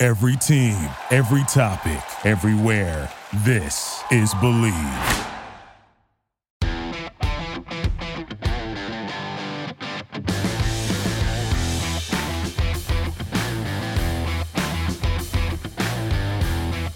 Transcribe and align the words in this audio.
Every 0.00 0.36
team, 0.36 0.88
every 1.10 1.42
topic, 1.48 2.00
everywhere. 2.24 3.12
This 3.38 4.00
is 4.12 4.32
Believe. 4.34 4.72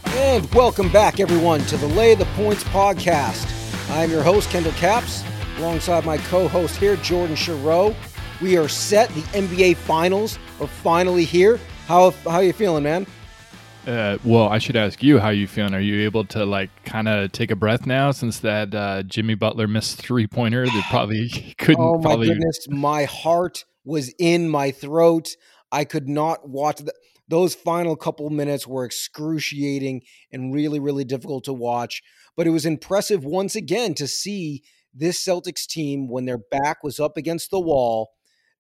And 0.07 0.55
welcome 0.55 0.89
back, 0.93 1.19
everyone, 1.19 1.63
to 1.63 1.77
the 1.77 1.89
Lay 1.89 2.15
the 2.15 2.25
Points 2.37 2.63
podcast. 2.63 3.49
I'm 3.91 4.13
your 4.13 4.23
host, 4.23 4.49
Kendall 4.51 4.71
Capps, 4.75 5.25
alongside 5.59 6.07
my 6.07 6.19
co 6.19 6.47
host 6.47 6.77
here, 6.77 6.95
Jordan 6.95 7.35
Sharow. 7.35 7.97
We 8.41 8.57
are 8.57 8.69
set. 8.69 9.09
The 9.09 9.23
NBA 9.23 9.75
Finals 9.75 10.39
are 10.61 10.69
finally 10.69 11.25
here. 11.25 11.59
How, 11.93 12.11
how 12.25 12.37
are 12.37 12.43
you 12.43 12.55
feeling, 12.55 12.85
man? 12.85 13.07
Uh, 13.87 14.17
well, 14.25 14.49
I 14.49 14.57
should 14.57 14.77
ask 14.77 15.03
you 15.03 15.19
how 15.19 15.29
you 15.29 15.47
feeling. 15.47 15.75
Are 15.75 15.81
you 15.81 16.05
able 16.05 16.25
to 16.25 16.47
like 16.47 16.71
kind 16.87 17.07
of 17.07 17.33
take 17.33 17.51
a 17.51 17.55
breath 17.55 17.85
now 17.85 18.13
since 18.13 18.39
that 18.39 18.75
uh, 18.75 19.03
Jimmy 19.03 19.35
Butler 19.35 19.69
missed 19.69 19.99
three 19.99 20.27
pointer 20.27 20.65
that 20.65 20.85
probably 20.89 21.29
couldn't? 21.59 21.85
Oh 21.85 21.99
my 21.99 22.03
probably... 22.03 22.29
goodness, 22.29 22.67
my 22.71 23.05
heart 23.05 23.67
was 23.85 24.11
in 24.19 24.49
my 24.49 24.71
throat. 24.71 25.37
I 25.71 25.85
could 25.85 26.09
not 26.09 26.49
watch 26.49 26.79
the, 26.79 26.95
those 27.29 27.55
final 27.55 27.95
couple 27.95 28.31
minutes 28.31 28.67
were 28.67 28.87
excruciating 28.87 30.01
and 30.33 30.55
really, 30.55 30.81
really 30.81 31.05
difficult 31.05 31.45
to 31.45 31.53
watch. 31.53 32.03
But 32.39 32.47
it 32.47 32.53
was 32.53 32.65
impressive 32.65 33.23
once 33.23 33.55
again 33.55 33.93
to 33.97 34.09
see 34.09 34.63
this 34.95 35.23
Celtics 35.23 35.67
team 35.67 36.09
when 36.09 36.25
their 36.25 36.39
back 36.39 36.83
was 36.83 36.99
up 36.99 37.19
against 37.19 37.51
the 37.51 37.61
wall, 37.61 38.13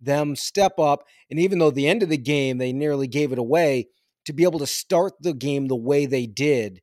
them 0.04 0.36
step 0.36 0.78
up. 0.78 1.04
And 1.30 1.38
even 1.38 1.58
though 1.58 1.70
the 1.70 1.88
end 1.88 2.02
of 2.02 2.08
the 2.08 2.18
game, 2.18 2.58
they 2.58 2.72
nearly 2.72 3.06
gave 3.06 3.32
it 3.32 3.38
away, 3.38 3.88
to 4.24 4.32
be 4.32 4.44
able 4.44 4.60
to 4.60 4.66
start 4.66 5.14
the 5.20 5.34
game 5.34 5.66
the 5.66 5.76
way 5.76 6.06
they 6.06 6.26
did 6.26 6.80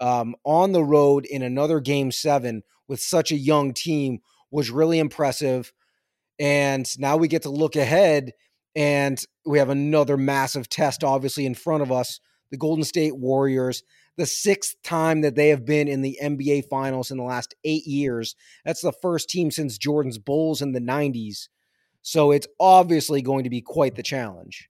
um, 0.00 0.34
on 0.44 0.72
the 0.72 0.84
road 0.84 1.24
in 1.26 1.42
another 1.42 1.80
game 1.80 2.10
seven 2.10 2.62
with 2.88 3.00
such 3.00 3.30
a 3.30 3.36
young 3.36 3.72
team 3.72 4.18
was 4.50 4.70
really 4.70 4.98
impressive. 4.98 5.72
And 6.38 6.88
now 6.98 7.16
we 7.16 7.28
get 7.28 7.42
to 7.42 7.50
look 7.50 7.76
ahead 7.76 8.32
and 8.74 9.22
we 9.44 9.58
have 9.58 9.68
another 9.68 10.16
massive 10.16 10.68
test, 10.68 11.04
obviously, 11.04 11.46
in 11.46 11.54
front 11.54 11.82
of 11.82 11.92
us. 11.92 12.20
The 12.50 12.56
Golden 12.56 12.84
State 12.84 13.16
Warriors, 13.16 13.84
the 14.16 14.26
sixth 14.26 14.74
time 14.82 15.20
that 15.20 15.36
they 15.36 15.48
have 15.48 15.64
been 15.64 15.86
in 15.86 16.02
the 16.02 16.18
NBA 16.20 16.64
Finals 16.68 17.10
in 17.10 17.16
the 17.16 17.24
last 17.24 17.54
eight 17.64 17.86
years. 17.86 18.34
That's 18.64 18.80
the 18.80 18.92
first 18.92 19.28
team 19.28 19.50
since 19.50 19.78
Jordan's 19.78 20.18
Bulls 20.18 20.62
in 20.62 20.72
the 20.72 20.80
90s. 20.80 21.48
So 22.02 22.30
it's 22.30 22.46
obviously 22.58 23.22
going 23.22 23.44
to 23.44 23.50
be 23.50 23.60
quite 23.60 23.94
the 23.94 24.02
challenge. 24.02 24.68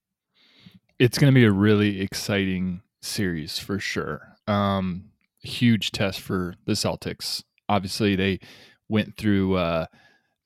It's 0.99 1.19
going 1.19 1.33
to 1.33 1.35
be 1.35 1.45
a 1.45 1.53
really 1.53 2.01
exciting 2.01 2.83
series 3.01 3.59
for 3.59 3.79
sure. 3.79 4.37
Um, 4.47 5.11
huge 5.43 5.93
test 5.93 6.21
for 6.21 6.55
the 6.67 6.73
Celtics. 6.73 7.43
Obviously, 7.69 8.17
they 8.17 8.41
went 8.89 9.17
through 9.17 9.57
uh, 9.57 9.87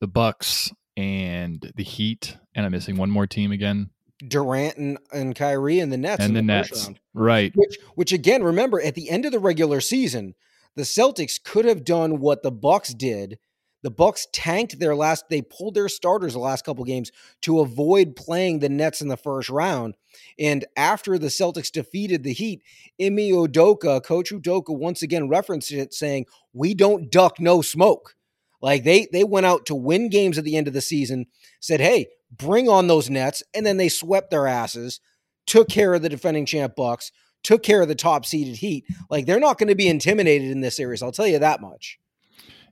the 0.00 0.06
Bucks 0.06 0.70
and 0.96 1.72
the 1.74 1.82
Heat, 1.82 2.36
and 2.54 2.64
I'm 2.64 2.72
missing 2.72 2.96
one 2.96 3.10
more 3.10 3.26
team 3.26 3.50
again. 3.50 3.90
Durant 4.28 4.76
and, 4.76 4.98
and 5.12 5.34
Kyrie 5.34 5.80
and 5.80 5.92
the 5.92 5.96
Nets 5.96 6.24
and 6.24 6.36
the, 6.36 6.40
the 6.40 6.46
Nets, 6.46 6.90
right? 7.14 7.52
Which, 7.56 7.76
which 7.94 8.12
again, 8.12 8.42
remember 8.42 8.80
at 8.80 8.94
the 8.94 9.10
end 9.10 9.24
of 9.24 9.32
the 9.32 9.40
regular 9.40 9.80
season, 9.80 10.34
the 10.76 10.82
Celtics 10.82 11.42
could 11.42 11.64
have 11.64 11.84
done 11.84 12.20
what 12.20 12.42
the 12.42 12.52
Bucks 12.52 12.94
did. 12.94 13.38
The 13.84 13.90
Bucks 13.90 14.26
tanked 14.32 14.78
their 14.78 14.96
last; 14.96 15.26
they 15.28 15.42
pulled 15.42 15.74
their 15.74 15.90
starters 15.90 16.32
the 16.32 16.38
last 16.38 16.64
couple 16.64 16.84
games 16.84 17.12
to 17.42 17.60
avoid 17.60 18.16
playing 18.16 18.60
the 18.60 18.70
Nets 18.70 19.02
in 19.02 19.08
the 19.08 19.16
first 19.18 19.50
round. 19.50 19.94
And 20.38 20.64
after 20.74 21.18
the 21.18 21.26
Celtics 21.26 21.70
defeated 21.70 22.22
the 22.22 22.32
Heat, 22.32 22.62
Ime 22.98 23.18
Udoka, 23.18 24.02
Coach 24.02 24.32
Udoka, 24.32 24.74
once 24.74 25.02
again 25.02 25.28
referenced 25.28 25.70
it, 25.70 25.92
saying, 25.92 26.24
"We 26.54 26.72
don't 26.72 27.10
duck 27.10 27.38
no 27.38 27.60
smoke." 27.60 28.16
Like 28.62 28.84
they 28.84 29.06
they 29.12 29.22
went 29.22 29.44
out 29.44 29.66
to 29.66 29.74
win 29.74 30.08
games 30.08 30.38
at 30.38 30.44
the 30.44 30.56
end 30.56 30.66
of 30.66 30.72
the 30.72 30.80
season, 30.80 31.26
said, 31.60 31.80
"Hey, 31.80 32.06
bring 32.34 32.70
on 32.70 32.86
those 32.86 33.10
Nets," 33.10 33.42
and 33.52 33.66
then 33.66 33.76
they 33.76 33.90
swept 33.90 34.30
their 34.30 34.46
asses, 34.46 34.98
took 35.46 35.68
care 35.68 35.92
of 35.92 36.00
the 36.00 36.08
defending 36.08 36.46
champ 36.46 36.74
Bucks, 36.74 37.12
took 37.42 37.62
care 37.62 37.82
of 37.82 37.88
the 37.88 37.94
top 37.94 38.24
seeded 38.24 38.56
Heat. 38.56 38.86
Like 39.10 39.26
they're 39.26 39.38
not 39.38 39.58
going 39.58 39.68
to 39.68 39.74
be 39.74 39.88
intimidated 39.88 40.50
in 40.50 40.62
this 40.62 40.74
series. 40.74 41.02
I'll 41.02 41.12
tell 41.12 41.26
you 41.26 41.38
that 41.38 41.60
much. 41.60 41.98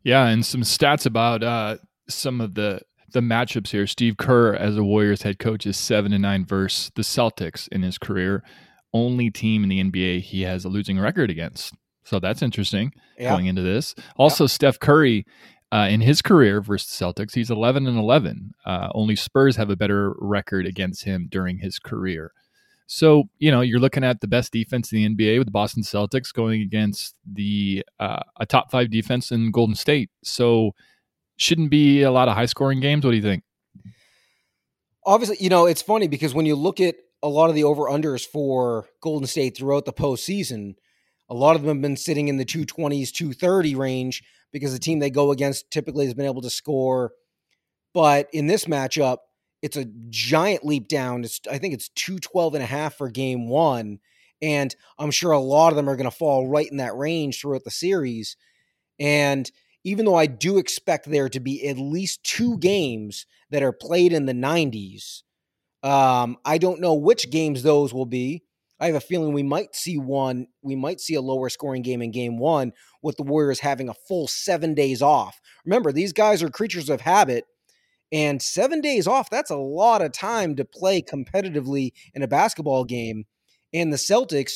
Yeah, 0.04 0.26
and 0.26 0.44
some 0.44 0.62
stats 0.62 1.06
about 1.06 1.42
uh, 1.42 1.76
some 2.08 2.40
of 2.40 2.54
the 2.54 2.80
the 3.12 3.20
matchups 3.20 3.68
here. 3.68 3.86
Steve 3.86 4.16
Kerr, 4.16 4.54
as 4.54 4.76
a 4.76 4.82
Warriors 4.82 5.22
head 5.22 5.38
coach, 5.38 5.66
is 5.66 5.76
seven 5.76 6.12
and 6.12 6.22
nine 6.22 6.44
versus 6.44 6.90
the 6.94 7.02
Celtics 7.02 7.68
in 7.68 7.82
his 7.82 7.98
career. 7.98 8.42
Only 8.92 9.30
team 9.30 9.62
in 9.62 9.68
the 9.68 9.82
NBA 9.82 10.20
he 10.20 10.42
has 10.42 10.64
a 10.64 10.68
losing 10.68 10.98
record 10.98 11.30
against. 11.30 11.74
So 12.04 12.18
that's 12.18 12.42
interesting 12.42 12.92
yeah. 13.18 13.30
going 13.30 13.46
into 13.46 13.62
this. 13.62 13.94
Also, 14.16 14.44
yeah. 14.44 14.48
Steph 14.48 14.80
Curry 14.80 15.24
uh, 15.72 15.88
in 15.90 16.00
his 16.00 16.20
career 16.20 16.60
versus 16.60 16.98
the 16.98 17.04
Celtics, 17.04 17.34
he's 17.34 17.50
11 17.50 17.86
and 17.86 17.98
11. 17.98 18.52
Uh, 18.66 18.88
only 18.94 19.16
Spurs 19.16 19.56
have 19.56 19.70
a 19.70 19.76
better 19.76 20.14
record 20.18 20.66
against 20.66 21.04
him 21.04 21.28
during 21.30 21.58
his 21.58 21.78
career. 21.78 22.32
So, 22.86 23.24
you 23.38 23.50
know, 23.50 23.60
you're 23.60 23.78
looking 23.78 24.04
at 24.04 24.20
the 24.20 24.28
best 24.28 24.52
defense 24.52 24.92
in 24.92 25.16
the 25.16 25.26
NBA 25.26 25.38
with 25.38 25.46
the 25.46 25.52
Boston 25.52 25.82
Celtics 25.82 26.32
going 26.32 26.62
against 26.62 27.14
the 27.30 27.84
uh, 27.98 28.22
a 28.38 28.46
top 28.46 28.70
five 28.70 28.90
defense 28.90 29.30
in 29.30 29.50
Golden 29.50 29.74
State. 29.74 30.10
So, 30.22 30.72
shouldn't 31.36 31.70
be 31.70 32.02
a 32.02 32.10
lot 32.10 32.28
of 32.28 32.34
high 32.34 32.46
scoring 32.46 32.80
games. 32.80 33.04
What 33.04 33.10
do 33.12 33.16
you 33.16 33.22
think? 33.22 33.42
Obviously, 35.04 35.36
you 35.40 35.48
know, 35.48 35.66
it's 35.66 35.82
funny 35.82 36.06
because 36.06 36.34
when 36.34 36.46
you 36.46 36.54
look 36.54 36.80
at 36.80 36.94
a 37.22 37.28
lot 37.28 37.48
of 37.48 37.54
the 37.54 37.64
over 37.64 37.84
unders 37.84 38.26
for 38.26 38.86
Golden 39.00 39.26
State 39.26 39.56
throughout 39.56 39.84
the 39.84 39.92
postseason, 39.92 40.74
a 41.28 41.34
lot 41.34 41.56
of 41.56 41.62
them 41.62 41.76
have 41.76 41.82
been 41.82 41.96
sitting 41.96 42.28
in 42.28 42.36
the 42.36 42.44
220s, 42.44 43.10
230 43.10 43.74
range 43.74 44.22
because 44.52 44.72
the 44.72 44.78
team 44.78 44.98
they 44.98 45.10
go 45.10 45.30
against 45.32 45.70
typically 45.70 46.04
has 46.04 46.14
been 46.14 46.26
able 46.26 46.42
to 46.42 46.50
score. 46.50 47.12
But 47.94 48.28
in 48.32 48.46
this 48.46 48.66
matchup, 48.66 49.18
it's 49.62 49.76
a 49.76 49.86
giant 50.10 50.64
leap 50.64 50.88
down. 50.88 51.24
It's, 51.24 51.40
I 51.50 51.58
think 51.58 51.72
it's 51.72 51.88
212 51.90 52.54
and 52.54 52.62
a 52.62 52.66
half 52.66 52.96
for 52.96 53.08
game 53.08 53.48
one. 53.48 54.00
And 54.42 54.74
I'm 54.98 55.12
sure 55.12 55.30
a 55.30 55.38
lot 55.38 55.70
of 55.70 55.76
them 55.76 55.88
are 55.88 55.96
going 55.96 56.10
to 56.10 56.16
fall 56.16 56.48
right 56.48 56.68
in 56.68 56.78
that 56.78 56.96
range 56.96 57.40
throughout 57.40 57.62
the 57.64 57.70
series. 57.70 58.36
And 58.98 59.50
even 59.84 60.04
though 60.04 60.16
I 60.16 60.26
do 60.26 60.58
expect 60.58 61.08
there 61.08 61.28
to 61.28 61.40
be 61.40 61.66
at 61.68 61.78
least 61.78 62.24
two 62.24 62.58
games 62.58 63.24
that 63.50 63.62
are 63.62 63.72
played 63.72 64.12
in 64.12 64.26
the 64.26 64.32
90s, 64.32 65.22
um, 65.84 66.36
I 66.44 66.58
don't 66.58 66.80
know 66.80 66.94
which 66.94 67.30
games 67.30 67.62
those 67.62 67.94
will 67.94 68.06
be. 68.06 68.42
I 68.80 68.86
have 68.86 68.96
a 68.96 69.00
feeling 69.00 69.32
we 69.32 69.44
might 69.44 69.76
see 69.76 69.96
one, 69.96 70.48
we 70.60 70.74
might 70.74 71.00
see 71.00 71.14
a 71.14 71.20
lower 71.20 71.48
scoring 71.48 71.82
game 71.82 72.02
in 72.02 72.10
game 72.10 72.36
one 72.36 72.72
with 73.00 73.16
the 73.16 73.22
Warriors 73.22 73.60
having 73.60 73.88
a 73.88 73.94
full 73.94 74.26
seven 74.26 74.74
days 74.74 75.00
off. 75.00 75.40
Remember, 75.64 75.92
these 75.92 76.12
guys 76.12 76.42
are 76.42 76.50
creatures 76.50 76.90
of 76.90 77.00
habit, 77.00 77.44
and 78.12 78.42
seven 78.42 78.82
days 78.82 79.06
off, 79.06 79.30
that's 79.30 79.50
a 79.50 79.56
lot 79.56 80.02
of 80.02 80.12
time 80.12 80.54
to 80.56 80.64
play 80.64 81.00
competitively 81.00 81.92
in 82.14 82.22
a 82.22 82.28
basketball 82.28 82.84
game. 82.84 83.24
And 83.72 83.90
the 83.90 83.96
Celtics, 83.96 84.52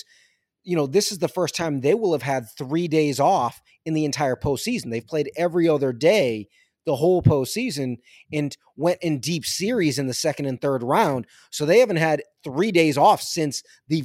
you 0.63 0.77
know, 0.77 0.87
this 0.87 1.11
is 1.11 1.19
the 1.19 1.29
first 1.29 1.57
time 1.57 1.81
they 1.81 1.95
will 1.95 2.13
have 2.13 2.23
had 2.23 2.45
three 2.59 2.87
days 2.87 3.19
off 3.19 3.63
in 3.87 3.95
the 3.95 4.05
entire 4.05 4.37
postseason. 4.37 4.91
They've 4.91 5.07
played 5.07 5.31
every 5.37 5.69
other 5.69 5.93
day 5.93 6.49
the 6.85 6.97
whole 6.97 7.23
postseason 7.23 7.97
and 8.33 8.57
went 8.77 8.99
in 9.03 9.21
deep 9.21 9.45
series 9.45 9.99
in 9.99 10.07
the 10.07 10.15
second 10.15 10.47
and 10.47 10.61
third 10.61 10.83
round. 10.83 11.27
So 11.51 11.65
they 11.65 11.81
haven't 11.81 11.97
had 11.97 12.23
three 12.45 12.71
days 12.71 12.99
off 12.99 13.23
since 13.23 13.63
the 13.89 14.05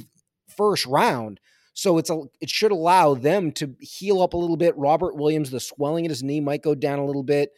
first 0.56 0.86
round. 0.86 1.40
So 1.74 1.98
it's 1.98 2.10
a 2.10 2.22
it 2.40 2.50
should 2.50 2.72
allow 2.72 3.14
them 3.14 3.52
to 3.52 3.74
heal 3.80 4.20
up 4.20 4.34
a 4.34 4.38
little 4.38 4.56
bit. 4.56 4.76
Robert 4.76 5.16
Williams, 5.16 5.50
the 5.50 5.60
swelling 5.60 6.04
in 6.04 6.10
his 6.10 6.22
knee 6.22 6.40
might 6.40 6.62
go 6.62 6.74
down 6.74 6.98
a 6.98 7.06
little 7.06 7.22
bit. 7.22 7.50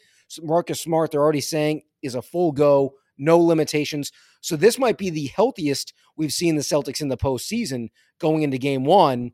Marcus 0.43 0.81
Smart, 0.81 1.11
they're 1.11 1.23
already 1.23 1.41
saying 1.41 1.83
is 2.03 2.15
a 2.15 2.23
full 2.23 2.53
go, 2.53 2.95
no 3.17 3.39
limitations. 3.39 4.13
So 4.41 4.57
this 4.57 4.79
might 4.79 4.99
be 4.99 5.11
the 5.11 5.27
healthiest 5.27 5.95
we've 6.17 6.33
seen 6.33 6.57
the 6.57 6.63
Celtics 6.63 7.01
in 7.01 7.09
the 7.09 7.17
postseason 7.17 7.89
going 8.21 8.43
into 8.43 8.59
game 8.59 8.85
one, 8.85 9.33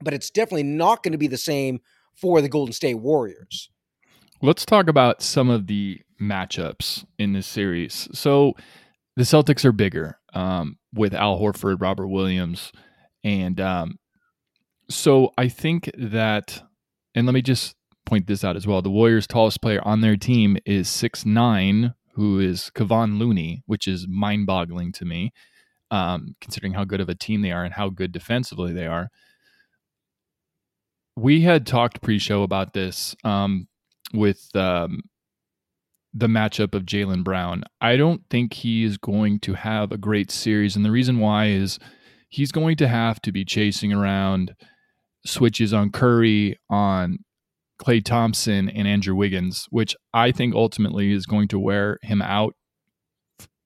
but 0.00 0.14
it's 0.14 0.30
definitely 0.30 0.62
not 0.62 1.02
going 1.02 1.12
to 1.12 1.18
be 1.18 1.26
the 1.26 1.36
same 1.36 1.80
for 2.14 2.40
the 2.40 2.48
Golden 2.48 2.72
State 2.72 2.94
Warriors. 2.94 3.70
Let's 4.40 4.64
talk 4.64 4.88
about 4.88 5.22
some 5.22 5.50
of 5.50 5.66
the 5.66 6.00
matchups 6.20 7.04
in 7.18 7.32
this 7.32 7.46
series. 7.46 8.08
So 8.12 8.54
the 9.16 9.24
Celtics 9.24 9.64
are 9.64 9.72
bigger 9.72 10.18
um, 10.32 10.78
with 10.94 11.14
Al 11.14 11.38
Horford, 11.38 11.80
Robert 11.80 12.08
Williams, 12.08 12.72
And 13.24 13.60
um, 13.60 13.98
so 14.88 15.32
I 15.36 15.48
think 15.48 15.90
that, 15.96 16.62
and 17.14 17.26
let 17.26 17.34
me 17.34 17.42
just 17.42 17.74
point 18.08 18.26
this 18.26 18.42
out 18.42 18.56
as 18.56 18.66
well. 18.66 18.82
The 18.82 18.90
Warriors' 18.90 19.26
tallest 19.26 19.60
player 19.60 19.80
on 19.84 20.00
their 20.00 20.16
team 20.16 20.56
is 20.64 20.88
six 20.88 21.26
nine, 21.26 21.94
who 22.14 22.40
is 22.40 22.70
Kevon 22.74 23.18
Looney, 23.18 23.62
which 23.66 23.86
is 23.86 24.08
mind 24.08 24.46
boggling 24.46 24.92
to 24.92 25.04
me, 25.04 25.32
um, 25.90 26.34
considering 26.40 26.72
how 26.72 26.84
good 26.84 27.00
of 27.00 27.08
a 27.08 27.14
team 27.14 27.42
they 27.42 27.52
are 27.52 27.64
and 27.64 27.74
how 27.74 27.90
good 27.90 28.12
defensively 28.12 28.72
they 28.72 28.86
are. 28.86 29.10
We 31.16 31.42
had 31.42 31.66
talked 31.66 32.00
pre 32.00 32.18
show 32.18 32.42
about 32.42 32.72
this 32.72 33.14
um, 33.24 33.68
with 34.14 34.48
um, 34.54 35.02
the 36.14 36.28
matchup 36.28 36.74
of 36.74 36.84
Jaylen 36.84 37.22
Brown. 37.22 37.64
I 37.80 37.96
don't 37.96 38.22
think 38.30 38.54
he 38.54 38.84
is 38.84 38.96
going 38.96 39.40
to 39.40 39.54
have 39.54 39.92
a 39.92 39.98
great 39.98 40.30
series. 40.30 40.76
And 40.76 40.84
the 40.84 40.90
reason 40.90 41.18
why 41.18 41.46
is 41.46 41.78
he's 42.28 42.52
going 42.52 42.76
to 42.76 42.88
have 42.88 43.20
to 43.22 43.32
be 43.32 43.44
chasing 43.44 43.92
around 43.92 44.54
switches 45.26 45.74
on 45.74 45.90
Curry, 45.90 46.58
on 46.70 47.18
Klay 47.78 48.04
Thompson, 48.04 48.68
and 48.68 48.88
Andrew 48.88 49.14
Wiggins, 49.14 49.66
which 49.70 49.94
I 50.12 50.32
think 50.32 50.54
ultimately 50.54 51.12
is 51.12 51.26
going 51.26 51.48
to 51.48 51.58
wear 51.58 51.98
him 52.02 52.20
out 52.20 52.54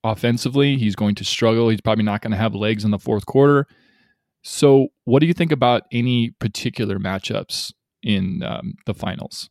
offensively. 0.05 0.76
He's 0.76 0.97
going 0.97 1.14
to 1.17 1.25
struggle. 1.25 1.69
He's 1.69 1.81
probably 1.81 2.05
not 2.05 2.20
going 2.20 2.32
to 2.32 2.37
have 2.37 2.55
legs 2.55 2.85
in 2.85 2.91
the 2.91 2.99
fourth 2.99 3.26
quarter. 3.26 3.67
So, 4.43 4.88
what 5.05 5.20
do 5.20 5.26
you 5.26 5.35
think 5.35 5.53
about 5.53 5.85
any 5.93 6.31
particular 6.31 6.99
matchups 6.99 7.73
in 8.03 8.43
um, 8.43 8.75
the 8.87 8.94
finals? 8.94 9.49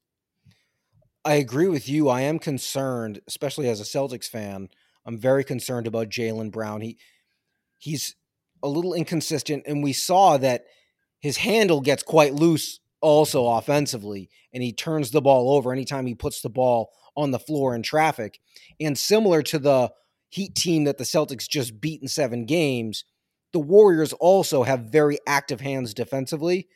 I 1.23 1.35
agree 1.35 1.67
with 1.67 1.87
you. 1.87 2.09
I 2.09 2.21
am 2.21 2.39
concerned, 2.39 3.21
especially 3.27 3.69
as 3.69 3.79
a 3.79 3.83
Celtics 3.83 4.27
fan. 4.27 4.69
I'm 5.05 5.17
very 5.17 5.43
concerned 5.43 5.87
about 5.87 6.09
Jaylen 6.09 6.51
Brown. 6.51 6.81
He 6.81 6.97
he's 7.77 8.15
a 8.61 8.67
little 8.67 8.93
inconsistent, 8.93 9.63
and 9.65 9.81
we 9.81 9.93
saw 9.93 10.37
that 10.37 10.65
his 11.19 11.37
handle 11.37 11.81
gets 11.81 12.03
quite 12.03 12.33
loose 12.33 12.79
also 13.01 13.47
offensively, 13.47 14.29
and 14.53 14.63
he 14.63 14.71
turns 14.71 15.11
the 15.11 15.21
ball 15.21 15.55
over 15.55 15.71
anytime 15.71 16.05
he 16.05 16.15
puts 16.15 16.41
the 16.41 16.49
ball 16.49 16.91
on 17.15 17.31
the 17.31 17.39
floor 17.39 17.75
in 17.75 17.83
traffic. 17.83 18.39
And 18.79 18.97
similar 18.97 19.41
to 19.43 19.59
the 19.59 19.91
Heat 20.29 20.55
team 20.55 20.85
that 20.85 20.97
the 20.97 21.03
Celtics 21.03 21.49
just 21.49 21.81
beat 21.81 22.01
in 22.01 22.07
seven 22.07 22.45
games, 22.45 23.03
the 23.51 23.59
Warriors 23.59 24.13
also 24.13 24.63
have 24.63 24.91
very 24.91 25.17
active 25.27 25.59
hands 25.59 25.93
defensively. 25.93 26.69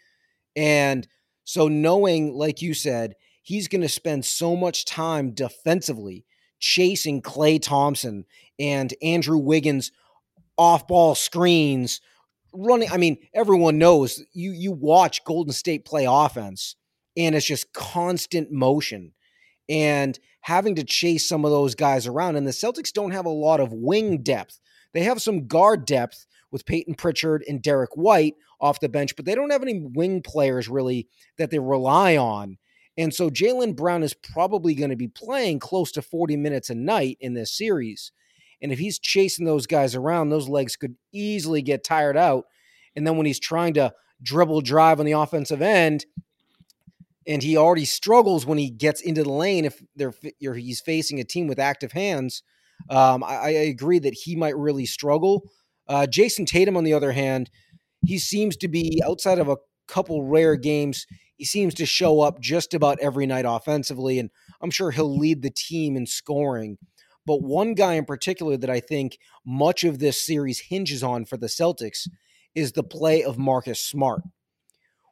And 0.58 1.08
so, 1.46 1.70
knowing, 1.70 2.34
like 2.34 2.62
you 2.62 2.74
said, 2.74 3.16
he's 3.42 3.70
going 3.70 3.82
to 3.82 3.88
spend 3.88 4.26
so 4.26 4.58
much 4.58 4.84
time 4.84 5.32
defensively 5.32 6.26
chasing 6.60 7.22
Klay 7.22 7.62
Thompson 7.62 8.26
and 8.60 8.94
Andrew 9.02 9.38
Wiggins 9.38 9.92
off 10.58 10.88
ball 10.88 11.16
screens 11.16 12.02
running 12.58 12.90
I 12.92 12.98
mean 12.98 13.18
everyone 13.34 13.78
knows 13.78 14.24
you 14.34 14.52
you 14.52 14.72
watch 14.72 15.24
Golden 15.24 15.54
State 15.54 15.86
play 15.86 16.06
offense 16.10 16.76
and 17.18 17.36
it's 17.36 17.46
just 17.46 17.74
constant 17.74 18.52
motion 18.52 19.14
and 19.70 20.20
having 20.42 20.76
to 20.76 20.84
chase 20.84 21.28
some 21.28 21.46
of 21.46 21.52
those 21.52 21.76
guys 21.76 22.08
around 22.08 22.36
and 22.36 22.48
the 22.48 22.52
Celtics 22.52 22.92
don't 22.92 23.12
have 23.12 23.26
a 23.26 23.30
lot 23.30 23.60
of 23.60 23.74
wing 23.74 24.22
depth. 24.22 24.60
They 24.94 25.04
have 25.04 25.22
some 25.22 25.48
guard 25.48 25.86
depth 25.86 26.26
with 26.52 26.66
Payton 26.66 26.96
Pritchard 26.96 27.44
and 27.48 27.62
Derrick 27.62 27.98
White 27.98 28.36
off 28.62 28.80
the 28.80 28.90
bench, 28.90 29.16
but 29.16 29.26
they 29.26 29.36
don't 29.36 29.52
have 29.52 29.62
any 29.62 29.82
wing 29.82 30.22
players 30.22 30.70
really 30.70 31.08
that 31.38 31.52
they 31.52 31.60
rely 31.60 32.16
on. 32.16 32.58
And 32.98 33.14
so 33.14 33.30
Jaylen 33.30 33.76
Brown 33.76 34.04
is 34.04 34.14
probably 34.14 34.74
going 34.74 34.90
to 34.90 34.96
be 34.96 35.08
playing 35.08 35.60
close 35.60 35.92
to 35.94 36.02
40 36.02 36.38
minutes 36.38 36.70
a 36.70 36.76
night 36.76 37.18
in 37.20 37.34
this 37.34 37.52
series. 37.52 38.12
And 38.62 38.72
if 38.72 38.80
he's 38.80 39.00
chasing 39.00 39.46
those 39.46 39.68
guys 39.68 39.96
around, 39.96 40.30
those 40.30 40.50
legs 40.50 40.76
could 40.76 40.96
easily 41.14 41.62
get 41.62 41.84
tired 41.84 42.18
out. 42.18 42.46
And 42.96 43.06
then 43.06 43.18
when 43.18 43.26
he's 43.26 43.40
trying 43.40 43.74
to 43.76 43.94
dribble 44.22 44.62
drive 44.62 45.00
on 45.00 45.06
the 45.06 45.12
offensive 45.14 45.62
end, 45.62 46.06
and 47.28 47.42
he 47.42 47.58
already 47.58 47.86
struggles 47.86 48.46
when 48.46 48.58
he 48.58 48.70
gets 48.70 49.02
into 49.02 49.24
the 49.24 49.32
lane 49.32 49.66
if 49.66 49.82
they're 49.96 50.14
he's 50.54 50.82
facing 50.82 51.20
a 51.20 51.24
team 51.24 51.48
with 51.48 51.60
active 51.60 51.92
hands. 51.92 52.44
Um, 52.90 53.24
I, 53.24 53.36
I, 53.36 53.50
agree 53.50 54.00
that 54.00 54.14
he 54.14 54.36
might 54.36 54.56
really 54.58 54.86
struggle. 54.86 55.50
Uh, 55.88 56.06
Jayson 56.06 56.46
Tatum, 56.46 56.76
on 56.76 56.84
the 56.84 56.94
other 56.94 57.14
hand, 57.14 57.50
he 58.06 58.20
seems 58.20 58.58
to 58.58 58.68
be 58.68 59.02
outside 59.04 59.40
of 59.40 59.48
a 59.48 59.58
couple 59.88 60.24
rare 60.24 60.56
games. 60.56 61.08
He 61.38 61.46
seems 61.46 61.74
to 61.76 61.86
show 61.86 62.20
up 62.20 62.40
just 62.40 62.74
about 62.74 63.00
every 63.00 63.26
night 63.26 63.46
offensively, 63.48 64.20
and 64.20 64.30
I'm 64.62 64.72
sure 64.72 64.92
he'll 64.92 65.18
lead 65.18 65.42
the 65.42 65.52
team 65.52 65.96
in 65.96 66.06
scoring. 66.06 66.78
But 67.26 67.42
one 67.42 67.74
guy 67.74 67.94
in 67.94 68.06
particular 68.06 68.58
that 68.58 68.70
I 68.70 68.80
think 68.80 69.18
much 69.46 69.84
of 69.84 70.00
this 70.00 70.26
series 70.26 70.60
hinges 70.60 71.04
on 71.04 71.26
for 71.26 71.38
the 71.38 71.48
Celtics 71.48 72.08
is 72.54 72.72
the 72.72 72.84
play 72.84 73.24
of 73.24 73.38
Marcus 73.38 73.82
Smart. 73.82 74.22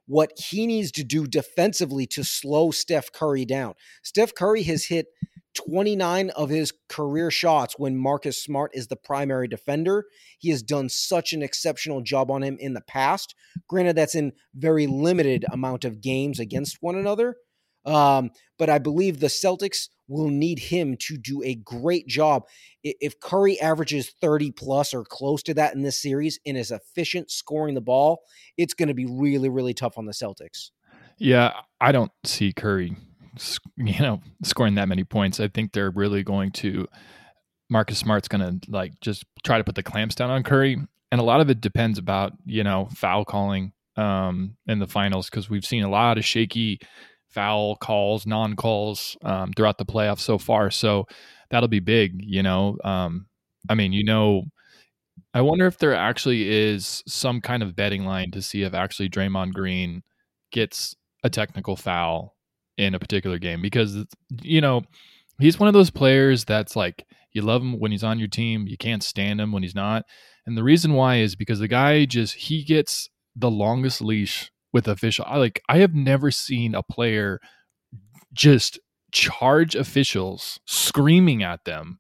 What 0.06 0.31
he 0.38 0.68
needs 0.68 0.92
to 0.94 1.04
do 1.04 1.25
defensively 1.25 2.06
to 2.07 2.24
slow 2.24 2.71
Steph 2.71 3.12
Curry 3.12 3.45
down. 3.45 3.74
Steph 4.04 4.36
Curry 4.36 4.63
has 4.63 4.86
hit 4.86 5.07
29 5.56 6.30
of 6.31 6.50
his 6.50 6.74
career 6.89 7.30
shots 7.31 7.75
when 7.77 7.98
Marcus 7.98 8.42
Smart 8.42 8.71
is 8.74 8.88
the 8.88 8.95
primary 8.95 9.48
defender. 9.48 10.06
He 10.39 10.50
has 10.50 10.63
done 10.63 10.89
such 10.89 11.31
an 11.33 11.44
exceptional 11.44 12.01
job 12.01 12.31
on 12.31 12.44
him 12.44 12.57
in 12.60 12.74
the 12.74 12.81
past. 12.81 13.36
Granted, 13.68 13.95
that's 13.95 14.15
in 14.15 14.33
very 14.56 14.88
limited 14.88 15.45
amount 15.51 15.86
of 15.86 16.01
games 16.01 16.39
against 16.39 16.77
one 16.81 16.95
another. 16.95 17.38
Um, 17.85 18.31
but 18.57 18.69
I 18.69 18.80
believe 18.80 19.19
the 19.19 19.27
Celtics 19.27 19.89
will 20.07 20.30
need 20.30 20.59
him 20.59 20.95
to 20.97 21.18
do 21.18 21.41
a 21.44 21.56
great 21.56 22.07
job. 22.07 22.44
If 22.83 23.19
Curry 23.19 23.59
averages 23.59 24.12
30 24.21 24.51
plus 24.51 24.94
or 24.94 25.03
close 25.03 25.44
to 25.44 25.53
that 25.56 25.75
in 25.75 25.81
this 25.81 26.01
series 26.01 26.39
and 26.45 26.57
is 26.57 26.71
efficient 26.71 27.31
scoring 27.31 27.75
the 27.75 27.81
ball, 27.81 28.21
it's 28.57 28.74
going 28.74 28.89
to 28.89 28.94
be 28.94 29.06
really, 29.06 29.50
really 29.50 29.74
tough 29.74 29.97
on 29.97 30.06
the 30.06 30.12
Celtics. 30.12 30.71
Yeah, 31.18 31.53
I 31.80 31.91
don't 31.91 32.12
see 32.24 32.53
Curry, 32.53 32.95
you 33.77 34.00
know, 34.00 34.21
scoring 34.44 34.75
that 34.75 34.89
many 34.89 35.03
points. 35.03 35.39
I 35.39 35.47
think 35.47 35.74
they're 35.74 35.91
really 35.91 36.24
going 36.24 36.51
to. 36.51 36.88
Marcus 37.69 37.97
Smart's 37.97 38.27
going 38.27 38.59
to 38.59 38.71
like 38.71 39.00
just 39.00 39.25
try 39.44 39.57
to 39.57 39.63
put 39.63 39.75
the 39.75 39.83
clamps 39.83 40.15
down 40.15 40.29
on 40.29 40.44
Curry, 40.44 40.77
and 41.12 41.21
a 41.21 41.24
lot 41.24 41.39
of 41.39 41.50
it 41.50 41.62
depends 41.62 41.97
about 41.97 42.33
you 42.45 42.63
know 42.63 42.88
foul 42.94 43.25
calling 43.25 43.71
um 43.95 44.57
in 44.65 44.79
the 44.79 44.88
finals 44.88 45.29
because 45.29 45.50
we've 45.50 45.65
seen 45.65 45.83
a 45.83 45.89
lot 45.89 46.18
of 46.18 46.25
shaky 46.25 46.79
foul 47.33 47.75
calls, 47.75 48.25
non 48.25 48.56
calls 48.56 49.18
um, 49.24 49.51
throughout 49.53 49.77
the 49.77 49.85
playoffs 49.85 50.19
so 50.19 50.38
far. 50.38 50.69
So 50.71 51.06
that'll 51.50 51.69
be 51.69 51.80
big, 51.80 52.21
you 52.24 52.44
know. 52.44 52.77
Um, 52.83 53.27
I 53.69 53.75
mean, 53.75 53.94
you 53.94 54.03
know, 54.03 54.44
I 55.33 55.41
wonder 55.41 55.65
if 55.65 55.77
there 55.77 55.95
actually 55.95 56.50
is 56.50 57.03
some 57.07 57.41
kind 57.41 57.63
of 57.63 57.75
betting 57.75 58.06
line 58.06 58.31
to 58.31 58.41
see 58.41 58.63
if 58.63 58.74
actually 58.74 59.09
Draymond 59.09 59.53
Green 59.53 60.03
gets 60.51 60.96
a 61.24 61.29
technical 61.29 61.75
foul 61.75 62.36
in 62.77 62.93
a 62.93 63.00
particular 63.00 63.39
game 63.39 63.62
because, 63.62 64.05
you 64.41 64.62
know, 64.62 64.84
he's 65.39 65.60
one 65.60 65.67
of 65.67 65.74
those 65.74 65.89
players 65.89 66.46
that's 66.46 66.75
like, 66.75 67.05
you 67.31 67.41
love 67.41 67.62
him 67.62 67.79
when 67.79 67.91
he's 67.91 68.03
on 68.03 68.19
your 68.19 68.27
team, 68.27 68.67
you 68.67 68.77
can't 68.77 69.03
stand 69.03 69.41
him 69.41 69.51
when 69.51 69.63
he's 69.63 69.75
not. 69.75 70.05
And 70.46 70.57
the 70.57 70.63
reason 70.63 70.93
why 70.93 71.17
is 71.17 71.36
because 71.36 71.60
the 71.60 71.67
guy 71.67 72.05
just, 72.05 72.36
he 72.36 72.63
gets 72.63 73.10
the 73.36 73.50
longest 73.50 74.01
leash 74.01 74.51
with 74.74 74.88
official. 74.88 75.25
I 75.27 75.38
like 75.38 75.62
I 75.70 75.77
have 75.77 75.94
never 75.94 76.32
seen 76.32 76.75
a 76.75 76.84
player 76.84 77.39
just 78.34 78.80
charge 79.12 79.75
officials, 79.75 80.60
screaming 80.65 81.44
at 81.44 81.63
them, 81.65 82.00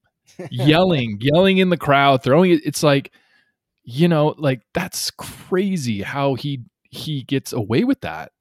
yelling, 0.49 1.17
yelling 1.21 1.59
in 1.59 1.69
the 1.69 1.77
crowd, 1.77 2.23
throwing 2.23 2.51
it. 2.51 2.61
It's 2.65 2.83
like, 2.83 3.13
you 3.83 4.07
know, 4.07 4.35
like 4.37 4.61
that's 4.73 5.11
crazy 5.11 6.01
how 6.01 6.33
he 6.33 6.63
he 6.89 7.23
gets 7.23 7.53
away 7.53 7.83
with 7.83 8.01
that. 8.01 8.31